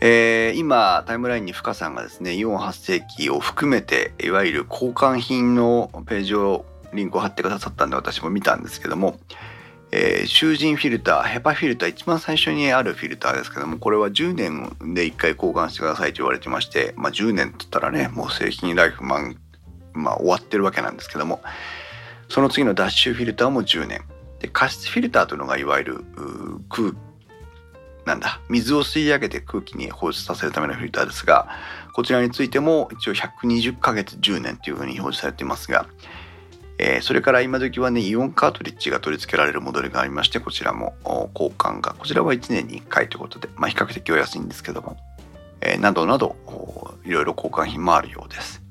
[0.00, 9.18] えー、今タイムラインに深さんがですねイオン発生器を含めていわゆる交換品のページをリンクを貼ってくださったんで私も見たんですけども、
[9.90, 19.36] えー、囚人フィルターヘパフィルター一番最初にあるフィルターですけどもこれは10年で1回交換してくださいと言われてまして、まあ、10年って言ったらねもう製品ライフマン、
[19.94, 21.40] まあ、終わってるわけなんですけども
[22.28, 24.02] その次のダッシュフィルターも10年。
[24.40, 26.04] で加湿フィルターというのがいわゆる
[26.68, 26.92] 空
[28.04, 31.48] なんだ水を吸い上げて空気に放出させるためのフィルターですが
[31.92, 35.88] こちらについても一応120ヶ月10年というふうに表示されていますが、
[36.78, 40.94] えー、それから今時はねイオンカートリッジが取り付けられるモデルがありましてこちらも
[41.34, 44.96] 交換がこちらは1年に1回ということで、まあ、比較的お安いんですけども、
[45.60, 46.36] えー、などなど
[47.04, 48.62] いろいろ交換品もあるようです。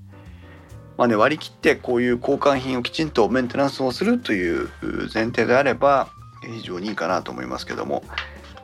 [0.97, 4.67] まあね、割り切ってこういう交換品をきちんとメンテナンスをするという
[5.13, 6.09] 前提であれば
[6.41, 8.03] 非常にいいかなと思いますけども、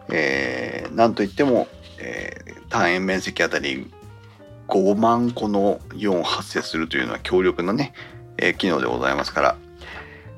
[0.09, 1.67] えー、なんといっても、
[1.99, 3.91] えー、単円面積あたり
[4.67, 7.93] 5万個のイオンを発生するというのは強力なね、
[8.37, 9.55] えー、機能でございますから。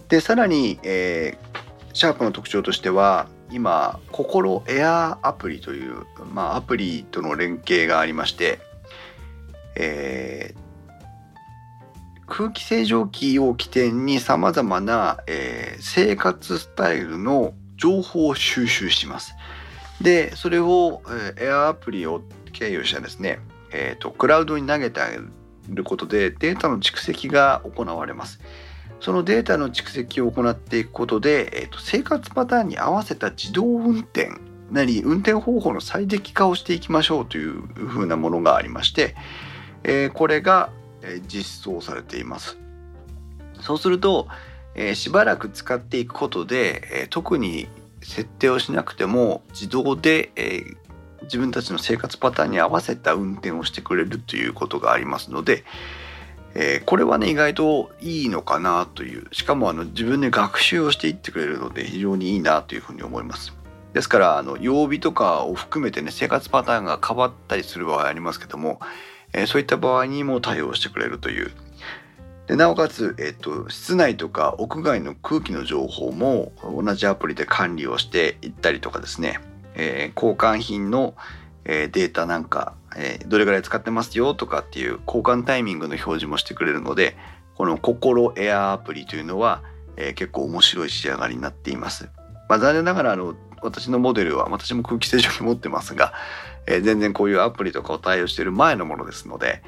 [0.10, 8.60] で、さらに、えー、シャープの特徴としては、今、心エアアプリという、まあ、アプリとの連携がありまして、
[9.76, 10.66] えー、
[12.28, 19.36] 空気清浄機を起点に様々な、えー、生活スタイルの情報を収集します。
[20.02, 23.40] で、それを、えー、エアアプリを経由してですね、
[23.72, 25.30] えーと、クラウドに投げてあげる
[25.70, 28.40] ることでデータの蓄積が行われます。
[29.00, 34.30] そのデータの蓄積を行っていくことで、えーと、生活パターンに合わせた自動運転
[34.72, 39.16] なり運転方法の最適化をしていきましょうというふうなものがありまして、
[39.84, 40.70] えー、これが
[41.28, 42.58] 実装されています。
[43.62, 44.28] そうすると、
[44.76, 47.68] えー、しばらく使っていくことで、えー、特に
[48.02, 50.78] 設定をしなくても自動で、えー、
[51.26, 55.64] 自分たちの生活パターンに合わせた運転をしてくれるということがありますので、
[56.56, 63.54] えー、これはね意外といいのかなというしかもあの自分で学習をしていってくれるので非常にいいなというふうに思います。
[63.94, 68.80] ですからあの曜日とかを含めてね生活パターンが変わったりする場合ありますけども、
[69.32, 71.52] えー、そういった場合にも対応してくれるという
[72.48, 79.40] でなおかつ、えっと、室内とか屋外の空気の情報も同じアプリで管理をしていったりとかですね、
[79.76, 81.16] えー、交換品の、
[81.66, 87.18] えー、データなんか、えー、どれぐらい使ってますよとかっていう交換タイミングの表示もしてくれるので
[87.56, 89.64] この心エアアプリというのは、
[89.98, 92.10] えー、結構面白い仕上がりになっています。
[92.48, 96.14] まあ、残念ながらあの私のモデルは私も空気清浄機持ってますが、
[96.68, 99.64] えー、全然こういうアプリとかを対応している前のものですので、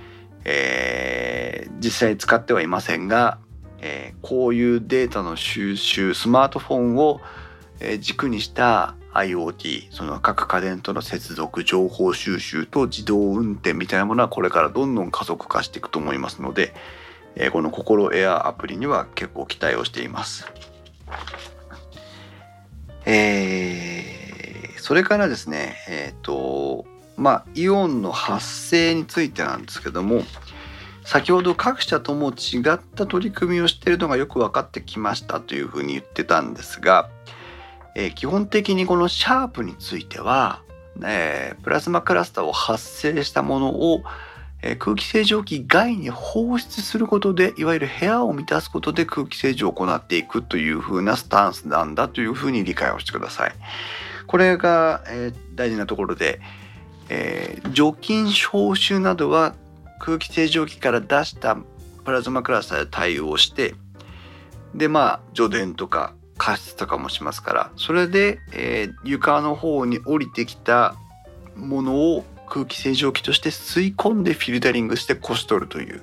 [0.45, 3.39] えー、実際使ってはいませんが、
[3.79, 7.21] えー、こういうデータの収集スマートフォンを
[7.99, 16.73] 軸にした IoT その各家電との接続情報収集と自動運転みたいなものはこれからどんどん加速化していくと思いますので、
[17.35, 20.45] えー、この心エアアプリには結構期待をしています。
[23.05, 30.21] えー、それからですねえっ、ー、とまあ、イオンの発生についてなんですけども
[31.03, 37.09] 先ほど各社とも違った取り組みをしているのがよく分かってきましたというふうに言ってたんですが、
[37.97, 40.61] えー、基本的にこのシャープについては、
[41.03, 44.03] えー、プラズマクラスターを発生したものを、
[44.61, 53.51] えー、空気清浄機外に放出することでいわゆる部屋を満たすことで空気清浄を行っていくというふうなスタンスなんだというふうに理解をしてください。
[54.27, 56.39] これが、え大事なところで、
[57.09, 59.55] えー、除菌消臭などは
[59.99, 61.57] 空気清浄機から出した
[62.05, 63.73] プラズマクラスターで対応して
[64.75, 70.95] でまあ除電とか加湿とかもしますからそれで、えー、床の方に降りてきた
[71.55, 76.01] ものを空気清浄機として吸い込んでフィルタリングしてこし取るという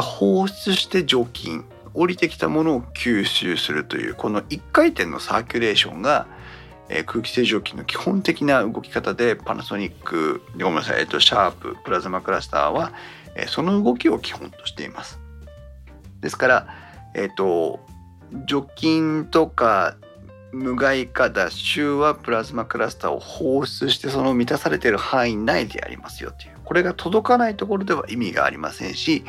[0.00, 6.26] 放出して除菌降りてきたものを吸収するというこの1回転のサーキュレーションが、
[6.88, 12.92] えー、空気清浄機の基本的な動き方でパナソニックごめんなさい、えっと、シャーププラズマクラスターは、
[13.34, 15.18] えー、その動きを基本としています。
[16.20, 16.66] ですから、
[17.14, 17.80] えっと、
[18.46, 19.96] 除菌とか
[20.52, 29.24] 無害化脱臭はプラズマクラスターを放出してその満たされている範囲内でやりますよというこれが届かないところでは意味がありませんし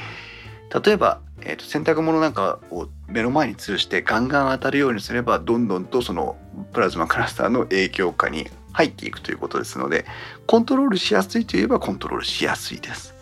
[0.83, 6.38] 例えば、えーと、洗濯物なんかを目の前に吊るしてガンガン当たるようにすればどんどんとその
[6.73, 10.05] プラズマクラスターの影響下に入っていくということですので
[10.45, 13.15] コントロールしやすいといえばコントロールしやすいです。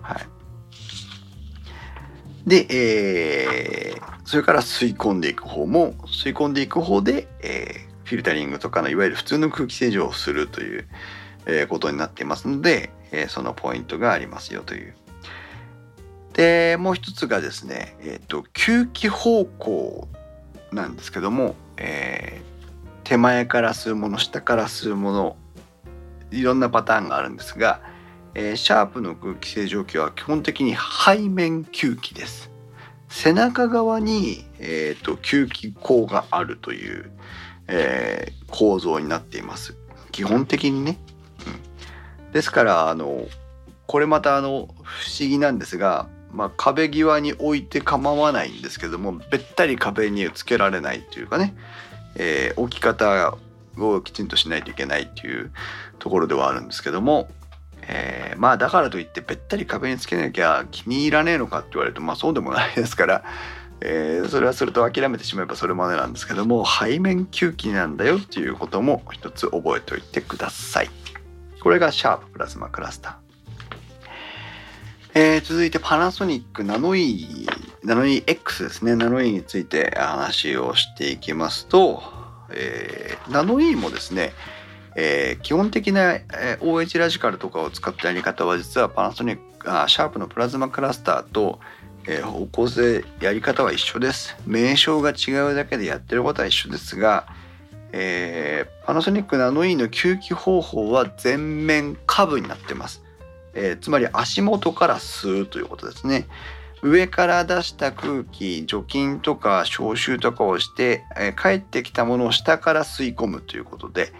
[0.00, 0.26] はい、
[2.48, 10.88] で、えー、それから吸い込んでいく方も吸い込んでいく方で、えー、フィルタリングとかのいわゆる普通の空気清浄をするという、
[11.46, 14.94] えー、ことになっていますので、えー、そのポイントがありますよという
[16.32, 20.08] でもう一つがですね、えーと、吸気方向
[20.72, 22.68] なんですけども、えー、
[23.04, 25.36] 手前から吸うもの下から吸うもの
[26.32, 27.80] いろんなパターンがあるんですが、
[28.34, 32.45] えー、シャープの空気清浄機は基本的に背面吸気です。
[33.18, 37.10] 背中側に、えーと、吸気口があるという、
[37.66, 39.74] えー、構造になっています。
[40.12, 40.98] 基本的にね。
[41.46, 43.26] うん、ですからあの
[43.86, 51.54] これまたあの不思議なんですがまあ、壁際に置いて構わないんですけどもべったり壁につけられないというかね、
[52.16, 53.38] えー、置き方
[53.78, 55.50] をきちんとしないといけないっていう
[55.98, 57.28] ところではあるんですけども、
[57.88, 63.24] えー、まあだからといってべったり壁につけなきゃ気に入らねえのかって言われるとまあそうでもないですから、
[63.80, 70.90] えー、それはそれと諦めてしまえばそれまでなんですけども背面吸気なんだよっていうことも一つ覚えておいてください。
[71.60, 73.26] これがシャーププラズマクラスター。
[75.18, 78.94] えー、続いてパナソニックナノイー、ナノイー X ですね。
[78.96, 82.02] ナノイーについて話をしていきますと、
[82.50, 84.34] えー、ナノイーもですね、
[84.98, 91.60] えー、基本的な、え、OH ラジカルとかを使ったやり方は実はパナソニックあシャープのプラズマクラスターと、
[92.06, 97.26] えー、方向性やり方は一緒です名称が違うだけでやってることは一緒ですが、
[97.92, 103.06] えー、パナソニックナノイーの吸気方法は全面下部になってます
[103.56, 106.28] えー、つまり足元から吸うということですね。
[106.82, 114.12] 上から出した空気除菌とか消臭とかをして、えー、帰ってきたものを下から吸い込むということで、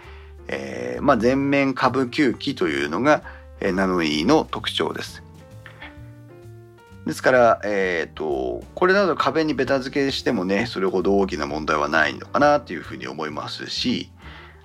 [0.47, 3.23] えー、まあ、全面下部吸気というのが、
[3.59, 5.23] えー、ナノイーの特徴です。
[7.05, 14.11] ですから、えーと、これなど壁にベタ付けしてもねそれほど大きな問題はないのかなというふうに思いますし、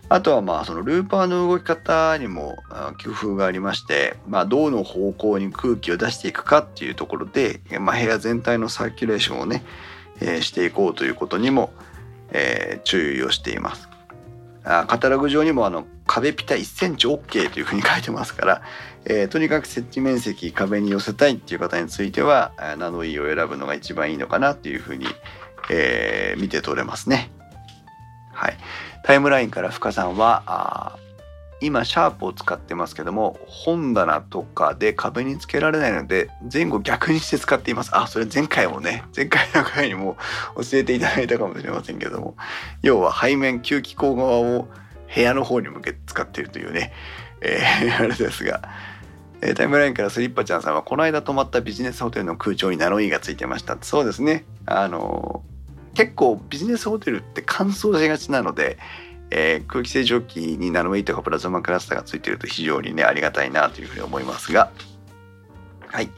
[0.08, 2.56] あとはまあそのルーパーの動き方にも
[3.02, 9.64] 工夫がありまして、まあ、どの方向に空気を出していくかっていうところで、まあ、部屋全体のサーキュレーションをね、
[10.20, 11.72] えー、していこうということにも、
[12.30, 13.91] えー、注意をしています。
[14.64, 18.62] あカタログ上にもあの壁ピタ1センチ OK というふうに書いてますから、
[19.04, 25.06] えー、とにかく設置面積壁に寄せたいっていう方についてはナノイーを選ぶのが一番いいのかなというふうに、
[25.70, 27.30] えー、見て取れますね。
[28.32, 28.56] はい。
[29.04, 30.96] タイムラインから深さんは
[31.62, 37.90] 今シャープを使ってますけども本棚とかで壁につけられないので前後逆にして使っています。
[37.96, 40.16] あそれ前回もね前回の回にも
[40.56, 42.36] 教えていただいたかもしれませんけども
[42.82, 44.68] 要は背面吸気口側を
[45.14, 46.92] 部屋の方に向けて使っているというね、
[47.40, 48.62] えー、あれですが、
[49.42, 53.76] えタイムラインからスリッパちゃんさんはこの間泊まったビジネスホテルの空調にナノイーがついてました。
[53.82, 54.44] そうですね。
[54.66, 55.42] あの
[55.94, 58.78] 結構ビジネスホテルって乾燥しがちなので、
[59.34, 64.70] えー、空気清浄機にナノウェイとかプラズマクラスターがついてると非常にねありがたいなというふうに思いますが。
[65.88, 66.10] はい、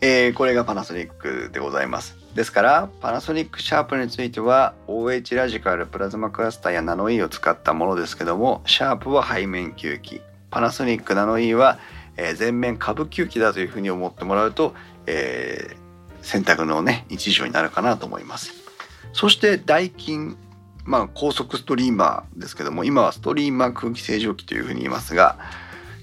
[0.00, 10.20] えー、これがパナソニックでございますですからパナソニックシャープについては OH ラジカルプラズマクラスターやナノイーを使ったものですけどもシャープは背面吸気
[10.50, 11.80] パナソニックナノイーは、
[12.16, 14.74] え、全面下部吸気だというふうに思ってもらうと、
[15.06, 18.52] えー、選択のね一助になるかなと思います。
[19.12, 20.36] そしてダイキン
[20.84, 25.38] まあ高速ストリーマーですけども今はストリーマー空気清浄機というふうに言いますが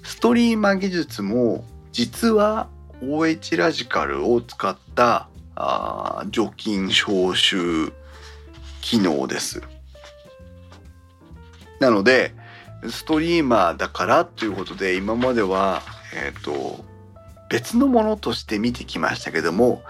[0.03, 2.67] ストリーマー技術も実は
[3.01, 7.91] OH ラジカルを使ったあ除菌消臭
[8.81, 9.61] 機能です。
[11.79, 12.33] なので
[12.89, 15.81] ストリーマーだからということで今までは、
[16.15, 16.83] えーと、
[17.49, 19.83] 別のものとして見てきましたけども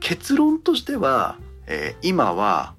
[0.00, 2.74] 結論としては、えー、今は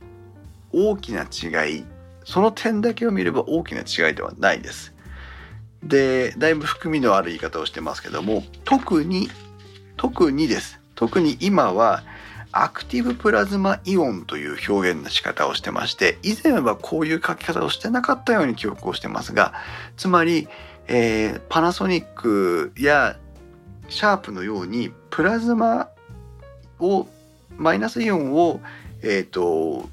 [0.71, 1.85] 大きな違い
[2.23, 4.93] その点だけを見れば大きな違いではないです。
[5.83, 9.29] でだいぶ含みのある言い方をしてますけども特に
[9.95, 12.03] 特にです特に今は
[12.51, 19.53] アクティブプラズマイオンという表現の仕方をしてまして以前はこういう書き方をしてなかったように記憶をしてますが
[19.95, 20.47] つまり、
[20.87, 23.17] えー、パナソニックや
[23.89, 25.89] シャープのようにプラズマ
[26.79, 27.07] を
[27.57, 28.59] マイナスイオンを、
[29.01, 29.89] えーと、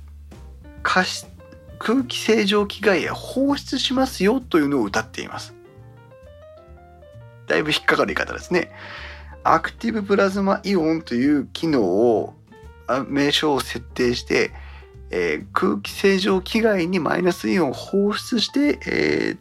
[0.85, 5.55] 空気清浄機外へ放出しますよというのを歌っています。
[7.49, 8.71] だいぶ引っかかる言い方ですね。
[9.43, 12.35] アクティブプラズマイオンという機能を
[13.09, 14.53] 名称を設定して、
[15.11, 19.39] えー、空気清浄機外にマイナスイオンを放出して、えー、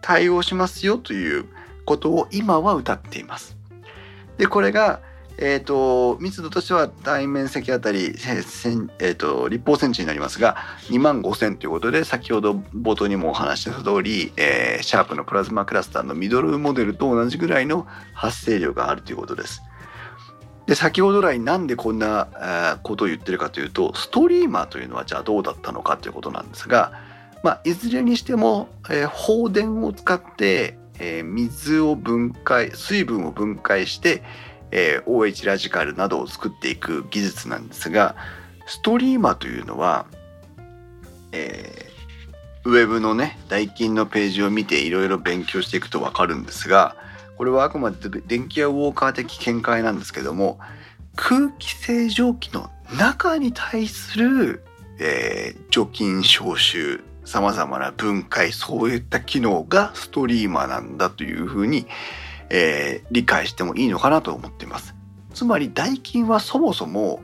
[0.00, 1.46] 対応しますよという
[1.84, 3.56] ことを今は歌っています。
[4.38, 5.00] でこれが、
[5.40, 10.56] えーと、密度としては対面積あたり、えーえーと、立方センチになりますが
[10.90, 19.62] 2万5000ということで先ほど冒頭にもお話した通り、えー、シャープのプラズマクラスターのミドルモデルと同じぐらいの発生量があるということです。
[20.66, 26.92] で先ほど来なんでこんなことを言ってるかというとストリーマーというのはじゃあどうだったのかということなんですが、
[27.42, 34.22] まあ、いずれにしても、えー、放電を使って、えー、水を分解水分を分解して、
[34.70, 38.16] えー、OH ラジカルなどを作っていく技術なんですが
[38.66, 40.06] ストリーマーというのは、
[41.32, 46.96] えー、ウェブのね代金のページを見ていろいろ勉強していくと分かるんですが
[47.36, 47.96] これはあくまで
[48.26, 50.58] 電気屋ウォーカー的見解なんですけども
[51.16, 54.64] 空気清浄機の中に対する、
[54.98, 61.86] えー、除菌消臭様々な分解そういった機能がストリーマーなんだというふうに、
[62.50, 64.94] えー、理解してもいいのかなと思っています。
[65.34, 67.20] つまりダイキンはそもそも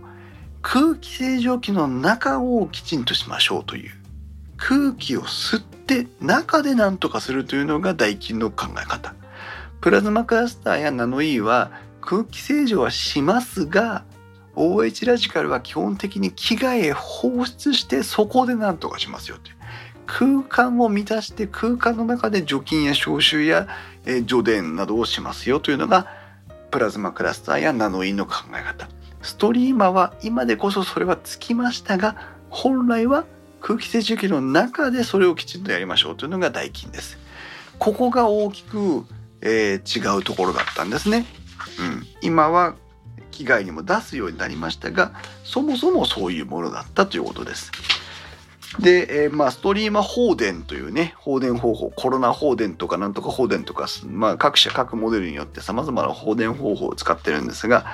[0.63, 3.93] 空気清浄機の中をきちんとしましょうという
[4.57, 9.15] 空気を吸って中で何とかするというのがダイキンの考え方。
[9.81, 11.71] プラズマクラスターやナノイーは
[12.01, 14.05] 空気清浄はしますが
[14.57, 19.51] OH ラジカルは基本的に機外へ放出してそこで何とかしますよって
[20.07, 23.69] 空間を満たして空間の中で除菌や消臭や、
[24.07, 26.09] え除電などをしますよというのが
[26.71, 28.89] プラズマクラスターやナノイーの考え方
[29.23, 32.17] ストリーマは今でこそそれはつきましたが
[32.51, 33.25] 本来は
[33.61, 37.17] 空気清浄機の中でそれをきちんとやりましょうというのが代金です
[37.79, 39.07] ここが大きく
[39.45, 41.27] えー、違うところだったんですね。
[41.79, 42.75] うん、今は
[43.31, 47.71] 機外にも出すようになりましたがそもそもそういうものだったということです。
[48.81, 57.87] で、えー、まあ、ストリーマ放電というね、放電方法、コロナ放電とかなんとか放電とか、まあ、各社各モデルによって様々な放電方法を使ってるんですが、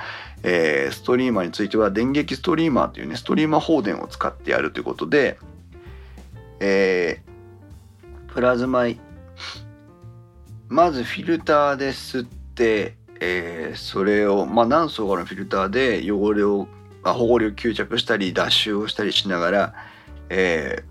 [0.43, 5.37] えー、ストリーマについては電撃ストリーマーというね、ストリーマ放電を使ってやるということで、
[6.59, 8.99] えー、プラズマイ
[10.71, 16.67] まずフィルターで吸って、えー、それを、まあ、何層かのフィルターで汚れを、
[17.03, 19.73] まあ、保護量吸着したり脱臭をしたりしながら、
[20.33, 20.83] えー、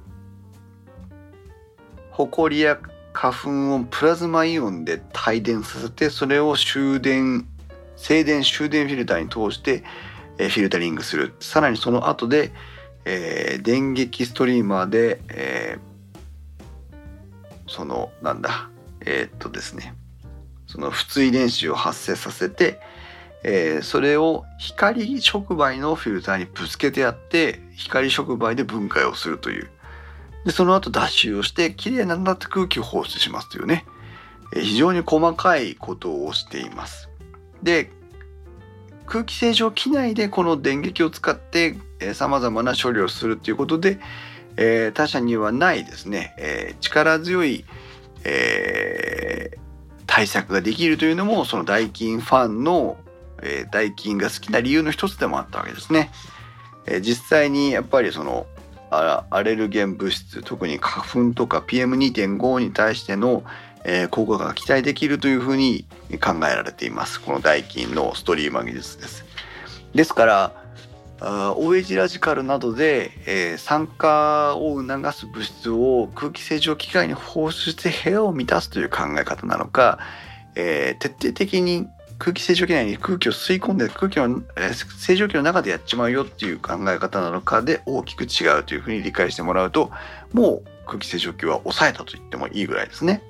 [2.11, 2.78] ホコリや
[3.14, 7.49] 花粉をプラズマイオンで帯電させてそれを終電
[7.97, 9.82] 静電終電フィルターに通して、
[10.36, 11.34] えー、フィルタリングする。
[11.41, 12.53] さらにその後で、
[13.07, 18.68] えー、電撃ストリーマーで、えー、そのなんだ
[19.07, 19.95] えー、っとですね
[20.66, 22.78] その不対電子を発生させて、
[23.43, 29.70] えー、それを光触媒のフィルターにぶつけてやって光触媒で分解をするという。
[30.45, 33.84] でその後脱臭をしてきれいなって空気を放出しますというね、
[34.55, 37.11] えー、非常に細かいことをしています。
[37.62, 37.91] で
[39.07, 41.76] 空気清浄機内でこの電撃を使って
[42.14, 43.99] さまざまな処理をするということで、
[44.57, 47.64] えー、他社にはないですね、え、力強い
[48.24, 49.51] え、
[50.07, 52.99] 対策ができるというのもそのダイキンファンの、
[53.43, 56.11] えー、ダイキンが好きな理由の一つでもあったわけですね。
[56.86, 58.47] えー、実際にやっぱりその
[58.91, 63.45] アレルゲン物質特に花粉とか PM2.5 に対しての、
[63.84, 65.84] えー、効果が期待できるというふうに
[66.20, 69.24] 考えられていますこのダイキンのストリーマ技術です。
[69.95, 70.53] ですから
[71.20, 79.99] あ OH ラジカルなどで、えー、酸化を促す物質を空気清浄機械に放出して部屋を満たすという考え方なのか、
[80.55, 81.86] えー、徹底的に
[82.21, 89.91] 空気清浄機内に空気を吸い込んで空気の、えー、清浄機の中でやっちまうよっていう考え方なのかで大きく違うというふうに理解してもらうと
[90.35, 93.23] もう空気清浄機は抑えたと言ってもいいぐらいですね。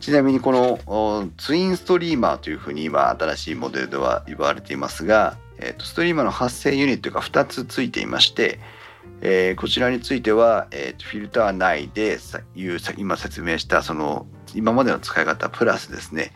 [0.00, 8.58] ちなみにこのツインストリーマーというふうに今新しいモデルでは言われていますが、えーと、ストリーマーの発生ユニットが2つついていまして、
[9.20, 12.18] えー、こちらについては、えーと、フィルター内で
[12.56, 16.32] いう今説明したその今までの使い方プラスですね、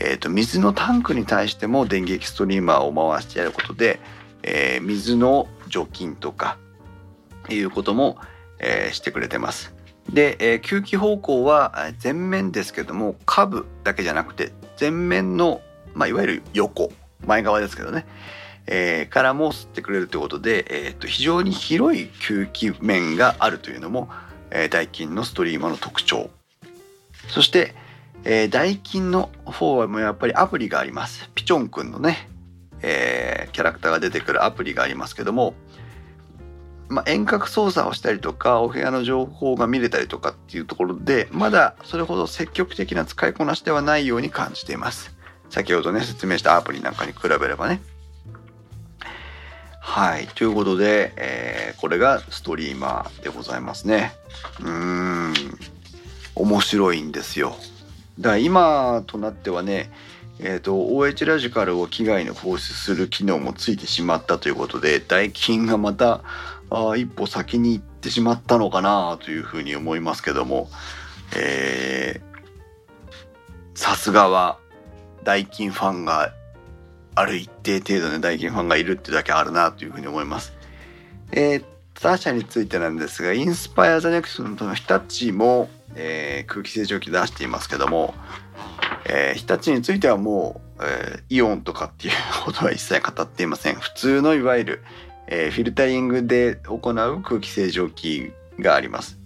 [0.00, 3.98] えーと、水のタンクに対しても電撃ストリーマーを回してやることで、
[4.44, 6.56] えー、水の除菌とか
[7.50, 8.16] いうことも、
[8.60, 9.74] えー、してくれてます。
[10.08, 15.60] で、えー、吸気方向は前面ですけども下部だけじゃなくて前面の、
[15.94, 16.92] まあ、いわゆる横
[17.26, 18.06] 前側ですけどね、
[18.66, 24.08] えー、からも吸ってくれるということで、えー、と非常に広い吸気面があるというのも、
[24.50, 26.30] えー、ダイキンのストリーマの特徴
[27.28, 27.74] そして、
[28.24, 31.30] えー、ダイキンの方はもやっぱりアプリがあります。
[31.34, 32.28] ピチョンくんのね、
[32.82, 35.54] えー、キャラクターが出てくるアプリがありますけども
[36.88, 45.14] まあ、遠隔操作をしたりとかお部屋の情報が見れたりとかっていうところでまだそれほど積極的な使いこなしではないように感じています。
[45.50, 47.80] 先ほどね説明したアプリなんかに比べればね。
[49.80, 50.26] はい。
[50.28, 54.12] ということで、えー、これがストリーマーでございますね。
[54.60, 55.34] うーん。
[56.34, 57.56] 面白いんですよ。
[58.18, 59.90] だから今となってはね
[60.40, 66.22] えーと、OH ラジカルを機外に放出する機能もついてしまったということで代金がまた
[66.70, 70.68] あ一歩先に行ってしまったのかなというふうに思いますけども、
[71.34, 72.20] え
[73.74, 74.58] さすがは
[75.24, 76.32] ダイキンファンが
[77.14, 80.52] ある一定程度のダイキンファンがいるってだけあるなというふうに思います。
[81.32, 81.64] えー、
[82.00, 88.14] 他社についてなんですが、 Inspire the Next の日立も、えー、空気清浄機出していますけども、
[89.06, 93.76] えー、日立についてはもう、えー、イオンとかっていうことは一切語っていません。
[93.76, 94.82] 普通のいわゆる
[95.30, 99.18] えー、フィルタリングで行う空気清浄機があります。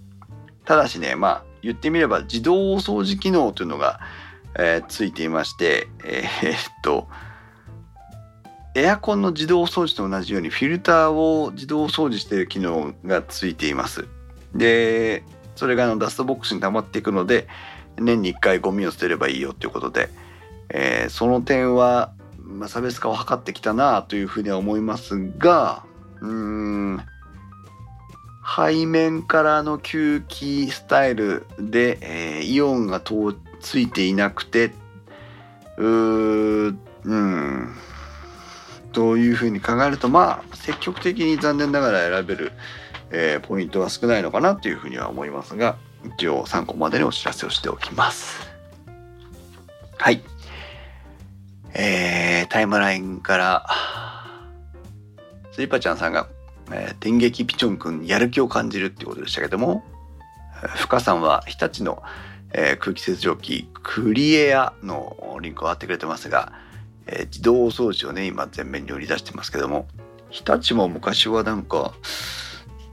[0.65, 4.01] ただしね、まあ言ってみれば自動掃除機能というのが、
[4.59, 7.07] えー、ついていまして、えー、っと、
[8.75, 14.07] エアコンの自動掃除と同じようにフィルターを自動掃除している機能がついています。
[14.55, 15.23] で、
[15.55, 17.47] それがのダストボックスに溜まっていくので、
[17.97, 20.09] 年に1回ゴミを捨てればいいよということで、
[20.69, 25.85] えー、その点は、まあ、差別化を図ってきたなというふうには思いますが、
[26.21, 27.01] うーん
[28.45, 33.01] 背面からの吸気スタイルで、えー、イオンが
[33.61, 34.73] ついていなくて
[35.77, 37.75] うーん
[38.93, 42.51] というふうに考えるとまあ積極的に残念ながら選べる、
[43.11, 45.77] えー、ポイントは少ないのかなというふうには思いますが
[46.17, 48.51] 一応参考までにお知らせをしておきます。
[49.97, 50.21] はい。
[51.75, 53.65] えー、タイムラインから
[55.53, 56.27] スリパちゃんさんが、
[56.71, 59.83] えー、電撃ピチョン君やる気を感じるっていうことでしたけども、
[60.75, 62.03] 深さんは日立の、
[62.51, 66.53] えー、空気清浄機クリエアのリンクを貼ってくれてますが、
[67.07, 69.87] えー、自動掃除をね、今全面に売り出してますけども、
[70.29, 71.93] 日立も昔はなんか、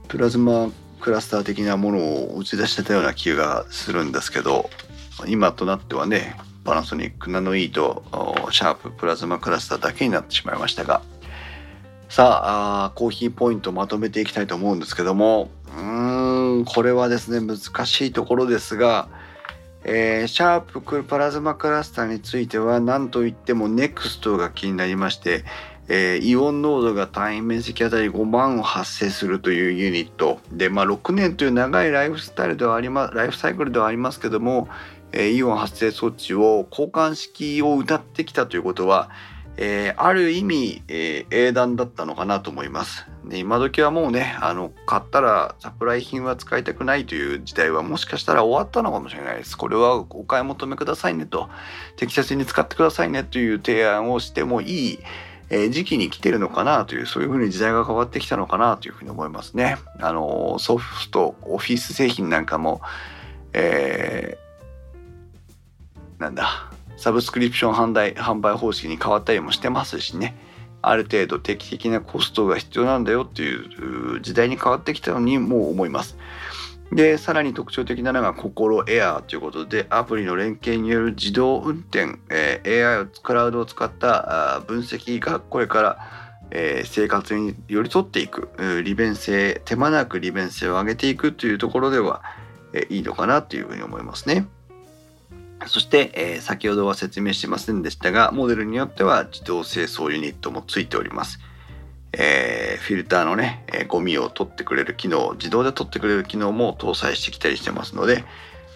[0.07, 1.97] プラズマクラスター的なもの
[2.33, 4.69] を打ち出してたような気がするんですけど、
[5.27, 8.03] 今となってはね、パナソニックナノイーと
[8.51, 11.01] シャーププラズマクラスターだけになってしまいましたが、
[12.07, 12.41] さ
[12.87, 19.07] あコーヒーポイントまとめていきたいと思うんですけどもうーんこれはですね難しいところですが、
[19.83, 25.43] えー、シャーププラズマクラスターについては何といっても NEXT が気になりまして、
[25.87, 34.69] えー、イオン濃度が単位面積あたり5万を発生するというユニットで、まあ、6年という長いライフスタイルではありまライフサイクルではありますけども、
[35.11, 39.09] えー、イオン発生装置を交換式を歌ってきたということは
[39.63, 43.05] えー、ある意味、えー、英断だったのかなと思います。
[43.25, 49.55] で今時はもうね、あの、買ったらサプライ品は使いたくないという時代はもしかしたら終わったのかもしれないです。
[49.55, 51.47] これはお買い求めくださいねと、
[51.95, 54.99] 適切に使ってくださいねという提案をしてもいい、
[55.51, 59.77] えー、時期に来てるのかなという、そういうふうに時代が変わってきたのかなというふうに思いますね。
[59.99, 62.81] あの、ソフト、オフィス製品なんかも、
[63.53, 66.70] えー、なんだ、
[67.01, 70.37] サブスクリプション販売販売方式に変わったりもしてますしね
[70.83, 76.17] ある程度定期的なコストが必要なんだよっていう時代に変わってきたのにもう思います。
[76.91, 85.99] で、さらに特徴的なのが心エアーということで、アプリの連携による自動運転、えー、AI を、クラウドを使った分析がこれから、
[86.49, 88.49] えー、生活に寄り添っていく、
[88.83, 92.23] 利便性、手間なく利便性を上げていくというところでは、
[92.73, 94.47] えー、いいのかなというふうに思いますね。
[95.67, 101.39] そして、えー、先ほどは説明してませんでしたが、モデルによっては自動清掃ユニットもついております。
[102.13, 108.23] えー、フィルターのね、えー、ゴミを取ってくれる機能、自動で取ってくれる機能も搭載してきたりしてますので、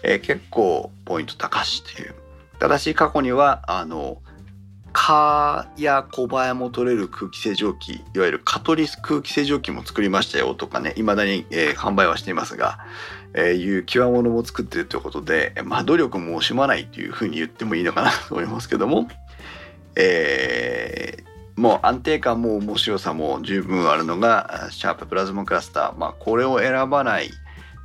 [0.02, 2.14] え、結構ポイント高しという
[2.58, 4.18] ただし過去にはあの
[4.92, 12.78] 蚊や小バエも取れる空気清浄機いわゆる蚊取り空気清浄機も作りましたよとかね未だに、え、販売はしていますが、
[13.34, 19.08] えー、いう極物も作ってるということで、まあ、努力も惜しまないというふうに言ってもいいのかなと思いますけども、
[19.96, 27.30] えー、もう安定感も面白さも十分あるのがシャーププラズマクラスター、まあ、これを選ばない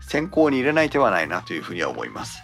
[0.01, 2.43] 先行に入れない手はないなというふうには思います。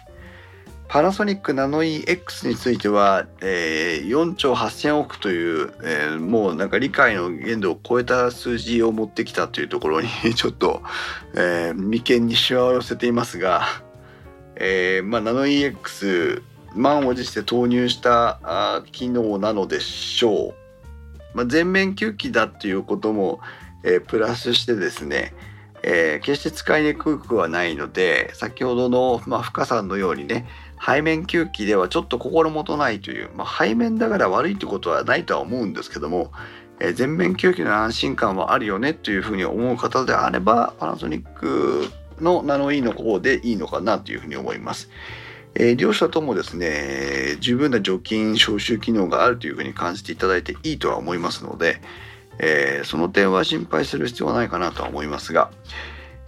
[0.88, 10.82] パナソニックナノイー X については、えー、4兆8000億という、えー、もうなんか理解の限度を超えた数字を持ってきたというところに ちょっと、
[11.34, 13.66] えー、眉間にしわを寄せていますが、
[14.56, 16.42] えーまあ、ナノイー X
[16.74, 20.54] 満を持して投入したあ機能なのでしょう。
[21.34, 23.40] まあ、全面吸気だっていうことも、
[23.84, 25.34] えー、プラスしてですね、
[25.82, 30.46] えー、決して使いにくくはないので先ほどの、まあ、深さんのようにね
[30.84, 36.30] 背面吸気ではちょっと心もとないという、まあ、背面だから悪いってことはないとは思うんですけども、
[36.80, 41.86] えー、全面吸気の安心感はあるよねというふうに思う方であればパナソニック
[42.20, 44.88] のナノイーの方でいいのかなというふうに思います。
[45.54, 51.80] えー、両者ともですね十分な除菌消臭機能があるというふうに感じていただいていいとは思いますので、
[52.38, 55.50] えー、その点は心配する必要はないかなとは思いますが、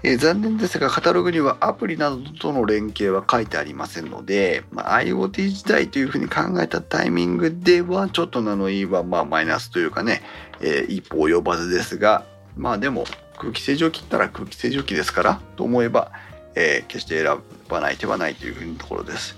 [0.03, 10.23] えー、残念ですがカタログにはアプリなどとの連携は書いてありませんので、まあ、IoT 時代というふうに考えたタイミングではちょっとナノイーはまあマイナスというかね、
[10.61, 12.25] えー、一歩及ばずですが
[12.57, 13.05] まあでも
[13.37, 16.13] 空気清浄機ったら空気清浄機ですからと思えば、
[16.55, 17.39] えー、決して選
[17.69, 19.37] ばない手はないというふうなところです。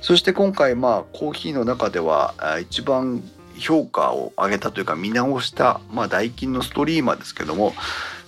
[0.00, 3.22] そして今回まあコーヒーの中では一番
[3.56, 7.72] 評価を上げたというか見直した、まあ、ダイキンのストリーマーですけども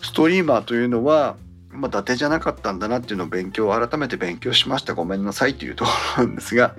[0.02, 1.36] ストリーマーというのは
[1.74, 4.94] まあ、伊達じゃなかったんだなっていうのを勉強改めて勉強しました。
[4.94, 6.74] ごめんなさいというところなんですが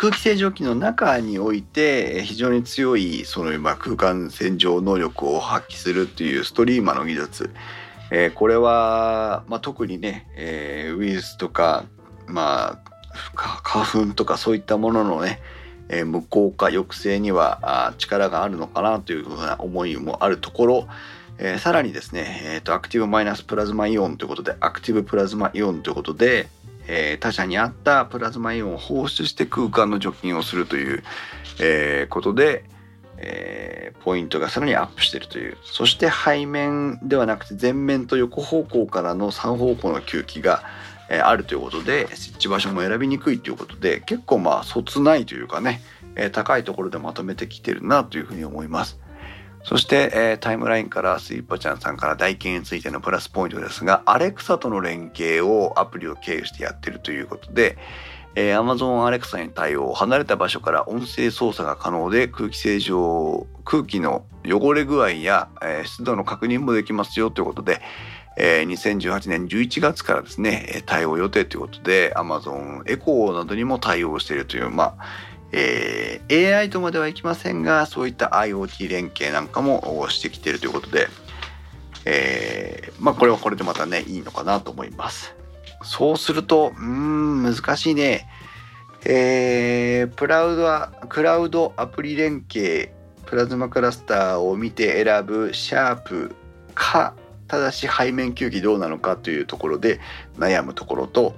[0.00, 7.50] 空気清浄機の中において非常に強いそのま空間洗浄能力を発揮するっていうストリーマの技術、
[8.10, 11.84] えー、これは、まあ、特にね、えー、ウイルスとか、
[12.26, 12.92] まあ、
[13.34, 15.38] 花粉とかそういったもののね、
[15.90, 20.88] え、無効化抑制には力があるのかなというふうな思いもあるところ
[21.42, 26.48] えー、さらにですね、えーと、アクティブマイナスプラズマイオンということでアクティブプラズマイオンということで、
[26.86, 31.02] えー、他社にあったプラズマイオンを放出して空間の除菌をするという、
[31.58, 32.64] えー、ことで、
[33.16, 40.62] えー、ポイントがさらにアップしているというそして背面ではなくて前面と横方向からの3方向の吸気が、
[41.08, 45.80] えー、あるということで設置場所も選びにくいということで結構まあそつないというかね、
[46.16, 48.98] えー、高いところでまとめてきてるなというふうに思います。
[49.64, 57.76] そして、えー、タイムラインからスイーパちゃんさんから代金についてのプラスポイントですが、アレクサとの連携をアプリを経由してやってるということで、
[58.34, 67.80] えー、Amazon Alexa に対応、離れた場所から音声操作が可能で空気清浄、空気の汚れ具合や、えー、湿度の確認もできますよということで、
[68.36, 75.04] えー、2018年11月からですね、対応予定ということで、Amazon Echo などにも対応しているという、まあ、
[75.52, 81.08] えー、AI とまではいきませんがそういった IoT 連携なんかもしてきているということで、
[82.04, 85.34] えー、まあこれはこれでまたねいいのかなと思います。
[85.82, 88.28] そうするとうん難しいね。
[89.04, 92.92] えー、プラウドはクラウドアプリ連携
[93.24, 96.34] プラズマクラスターを見て選ぶシャープ
[96.74, 97.14] か
[97.46, 100.00] ただし背面吸気どうなのかというところで
[100.36, 101.34] 悩むところと、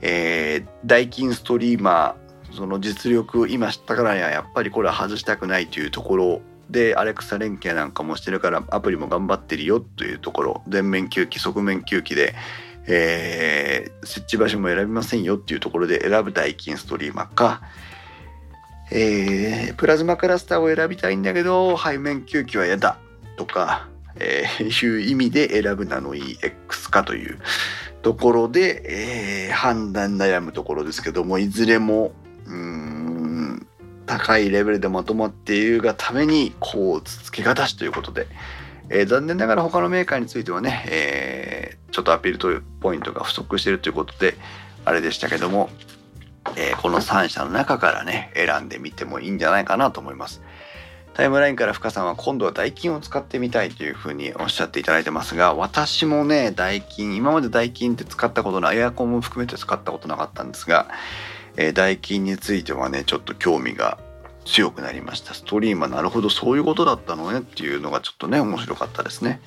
[0.00, 2.21] えー、ダイキンストリーマー
[2.56, 6.40] その実力今知ったからにはやっぱりこれは外したくないというところ。
[6.70, 10.62] でアレクサ連携なんかもしてるからアプリも頑張ってるよというところ。
[10.68, 12.34] 全面吸気側面吸気で、
[12.86, 17.62] えー、設置場所も選びませんよっていうところで選ぶダイキンストリーマーか、
[18.90, 22.96] えー、プラズマクラスターを選びたいんだけど背面吸気は嫌だ。
[23.36, 27.38] とか、えー、いう意味で選ぶナノイー X かという
[28.02, 32.12] ところで、えー、判断悩むところですけどもいずれも
[32.52, 33.66] うん
[34.06, 38.26] 高いレベルでまとまっているがためにこう付けが出しということで、
[38.90, 44.34] えー、残念ながら他のメーカーについてはね、えー、ちょっとアピールポイントが不足しているということで
[44.84, 45.70] あれでしたけども、
[46.56, 50.42] えー、この3社の中からね選んでみてもいいんじゃないかなと思います。
[51.14, 60.88] タイムラインから深さんは今度は代金を使ってみたいというふうにおっしゃっていただいてますが、私もね、代金、今まで代金って使ったことない、エアコンも含めて使ったことなかったんですが、
[61.56, 63.98] えー、代金についてはねちょっと興味が
[64.44, 65.34] 強くなりました。
[65.34, 69.40] ストリーマーなるほどそういうことだったのねっていうのがちょっとね面白かったですね。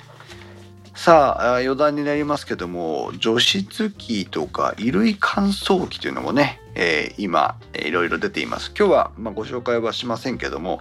[0.94, 8.72] さあ余談になりますけども除湿機とか衣類乾燥機というのもね、えー、今いろいろ出ています。
[8.76, 10.80] 今日は、まあ、ご紹介はしませんけども、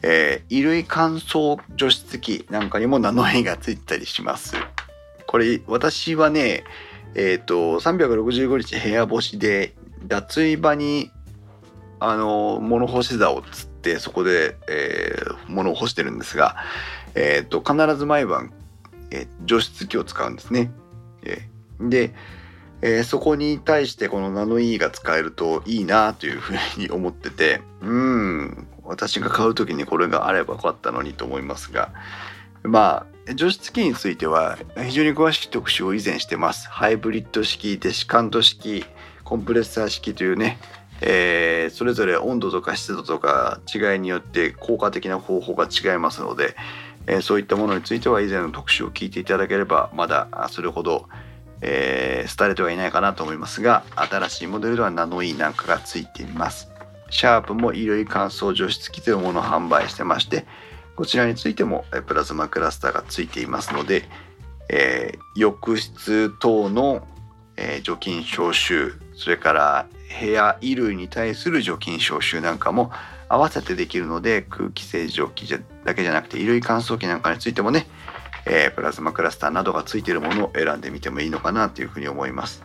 [0.00, 4.56] えー、衣類乾燥除湿機なんかにもナノイがついたりします。
[5.26, 6.64] これ私はね
[7.14, 9.74] えっ、ー、と365日部屋干しで
[10.06, 11.10] 脱衣場に
[12.00, 16.56] あの物干し座をつってそこで、えー、物を干してるんですが、
[17.14, 18.52] えーと必ず毎晩
[19.12, 20.70] えー、除湿機を使うんですね。
[21.24, 22.14] えー、で、
[22.80, 31.92] えー、そこに対してこのナノイ、ーが使えるといいなというふうに思っててうん私が買う時にこれがあればよかったのにと思いますが
[32.64, 36.68] まあ除湿機については非常に詳しい特集を以前してます。
[36.68, 38.84] ハイブリッド式、デシカント式、
[39.32, 40.58] コンプレッサー式というね、
[41.00, 46.54] えー、それぞれ温度とか湿度とか違いによって効果的な方法が違いますので、
[47.06, 51.08] えー、そういったものについては以前の特集を聞いていただければまだそれほど、
[51.62, 56.70] えー、廃れてはいないかなと思いますが新しいモデルではナノイーなんかがついています。
[57.08, 60.44] シャープも衣類乾燥除湿機というものを販売してまして
[60.94, 64.04] こちらについてもプラズマクラスターがついていますので、
[64.68, 67.06] えー、浴室等の、
[67.56, 69.86] えー、除菌消臭それから
[70.20, 72.90] 部屋衣類に対する除菌消臭なんかも
[73.28, 75.46] 合わせてできるので空気清浄機
[75.84, 77.86] だけじゃなくて衣類乾燥機なんかについてもね、
[78.46, 82.62] えー、プラズマクラスターなどがついているものを選んでみてもいいのかなというふうに思います。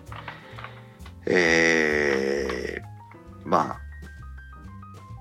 [1.26, 3.88] えー、まあ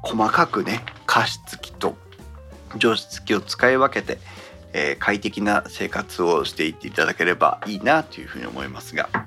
[0.02, 1.96] 細かくね加湿器と
[2.76, 4.18] 除湿機を使い分けて、
[4.72, 9.25] えー、快適な生活をしていっていただければいいなというふうに思いますが。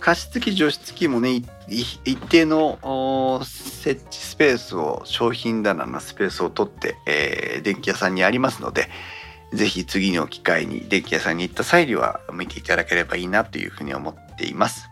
[0.00, 8.88] 加湿器除湿器もね一定の設置スペースを商品棚のスペースを取って、えー、電気屋さんにありますので
[9.52, 14.88] 是非次の機会に電気屋さんに行った際には見ていただければいいなというふうに思っています。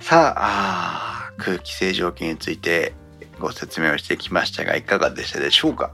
[0.00, 2.94] さあ空気清浄機について
[3.38, 5.92] ご説明をしてきましたがいかがでしたでしょうか？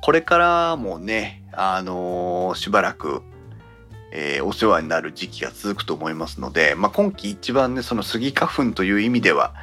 [0.00, 3.22] これからもねあのー、しばらく
[4.10, 9.54] えー、お世話になる時期が続くと思いますので、まあ、今季一番ねそのスギ花粉という意味では、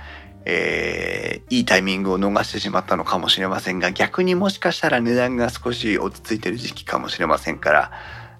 [0.45, 7.91] えー、いいタイミングを逃してしまったのかもしれませんが逆にもしかしたら値段が少し落ち着いてる時期かもしれませんから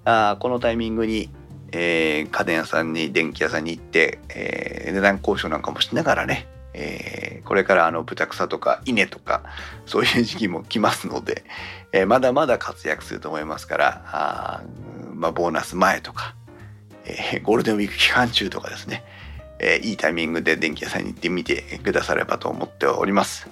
[0.04, 1.30] あこのタイミングに、
[1.72, 6.46] えー、家電屋さんに電気屋さんに行って、え、値段交渉なんかもしながらね
[6.78, 9.42] えー、これからあのブタクサとか稲とか
[9.86, 11.44] そういう時期も来ますので、
[11.92, 14.62] えー、まだまだ活躍すると思いますからあ
[15.14, 16.34] まあ、ボーナス前とか、
[17.06, 19.02] えー、ゴールデンウィーク期間中とかですね、
[19.58, 23.48] え、いいタイミングで電気屋さんに行ってみてくださればと思っております。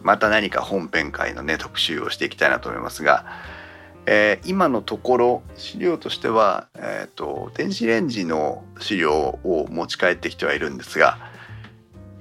[0.00, 3.26] また何か本編会のね、特集をしていきたいなと思いますが、
[4.06, 11.31] えー、今のところ資料としては、えーと、電子レンジの資料を持ち帰ってきてはいるんですが、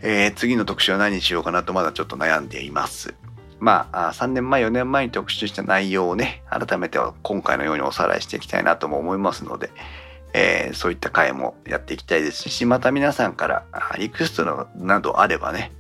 [0.02, 3.14] えー、次の特集は何にしようかなとまだちょっと悩んでいます。
[3.60, 9.70] まあ、3年前、4年前に特集した内容をね、改めて今回のようにおさらいしていきたいなとも思いますので、
[10.34, 13.66] えー、そういった回もやっていきたいですし、また皆さんから
[14.00, 15.72] リクエストなどあればね、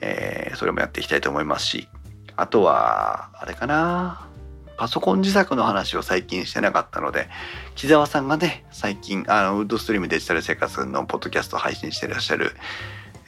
[0.00, 1.88] えー、それもやっていきたいと思いますし、
[2.36, 4.28] あとは、あれかな、
[4.76, 7.28] パソコン自作の話を最近してなかったので、
[7.74, 12.52] 木澤さんがね、最近、あの、ウッドストリームデジタル生活のポッドキャスト配信してらっしゃる、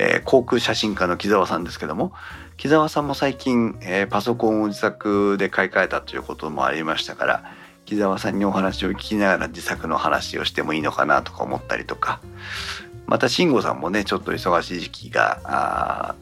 [0.00, 2.12] えー、航空写真家の木澤さんですけども、
[2.56, 7.44] 木澤さんも最近、えー、パソコンを自作で買い替えたということもありましたから
[7.86, 12.20] 木澤さんにお話を聞きながら自作の話をしてもいいのかなとか思ったりとか
[13.06, 16.14] また慎吾さんもねちょっと忙しい時期が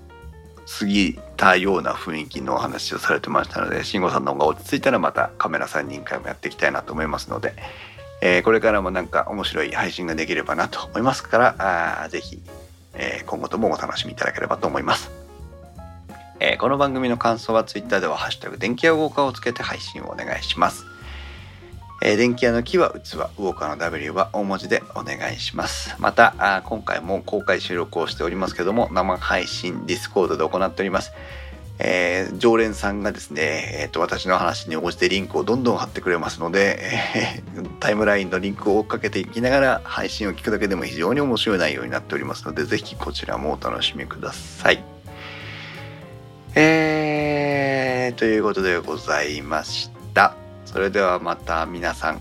[0.79, 7.55] 過ぎたような雰囲気のお話をされてましたので慎吾さんの方が落ち着いたらまたカメラ3人会もやっていきたいなと思いますので、
[8.23, 12.41] えー、これからもなんか面白い配信ができればなと思いますからあぜひ
[12.99, 15.11] えー、今後ともお楽しみいただければと思います。
[16.41, 20.85] えー、この番組の感想は Twitter では「ハッシュタグ電器屋 Walker」をつけて配信をお願いします。
[22.01, 25.97] えー、電器屋の器は器、 Walker の W は大文字でお願いします。
[25.99, 31.13] また、あ今回も公開収録をしておりますけども、生配信、 Discord で行っております。
[31.79, 44.83] えー、常連さんがですね、えーと、私の話に応じてリンクをどんどん貼ってくれますので、えー、タイムラインのリンクを追っかけていきながら配信を聞くだけでも非常に面白い内容になっておりますので、ぜひこちらもお楽しみください。
[46.55, 50.35] えー、ということでございました。
[50.65, 52.21] それではまた皆さん、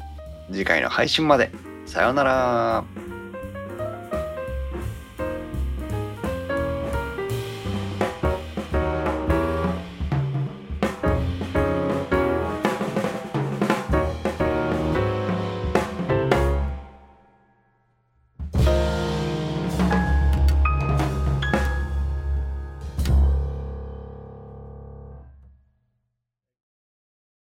[0.51, 1.51] 次回の配信まで。
[1.88, 3.07] さようなら。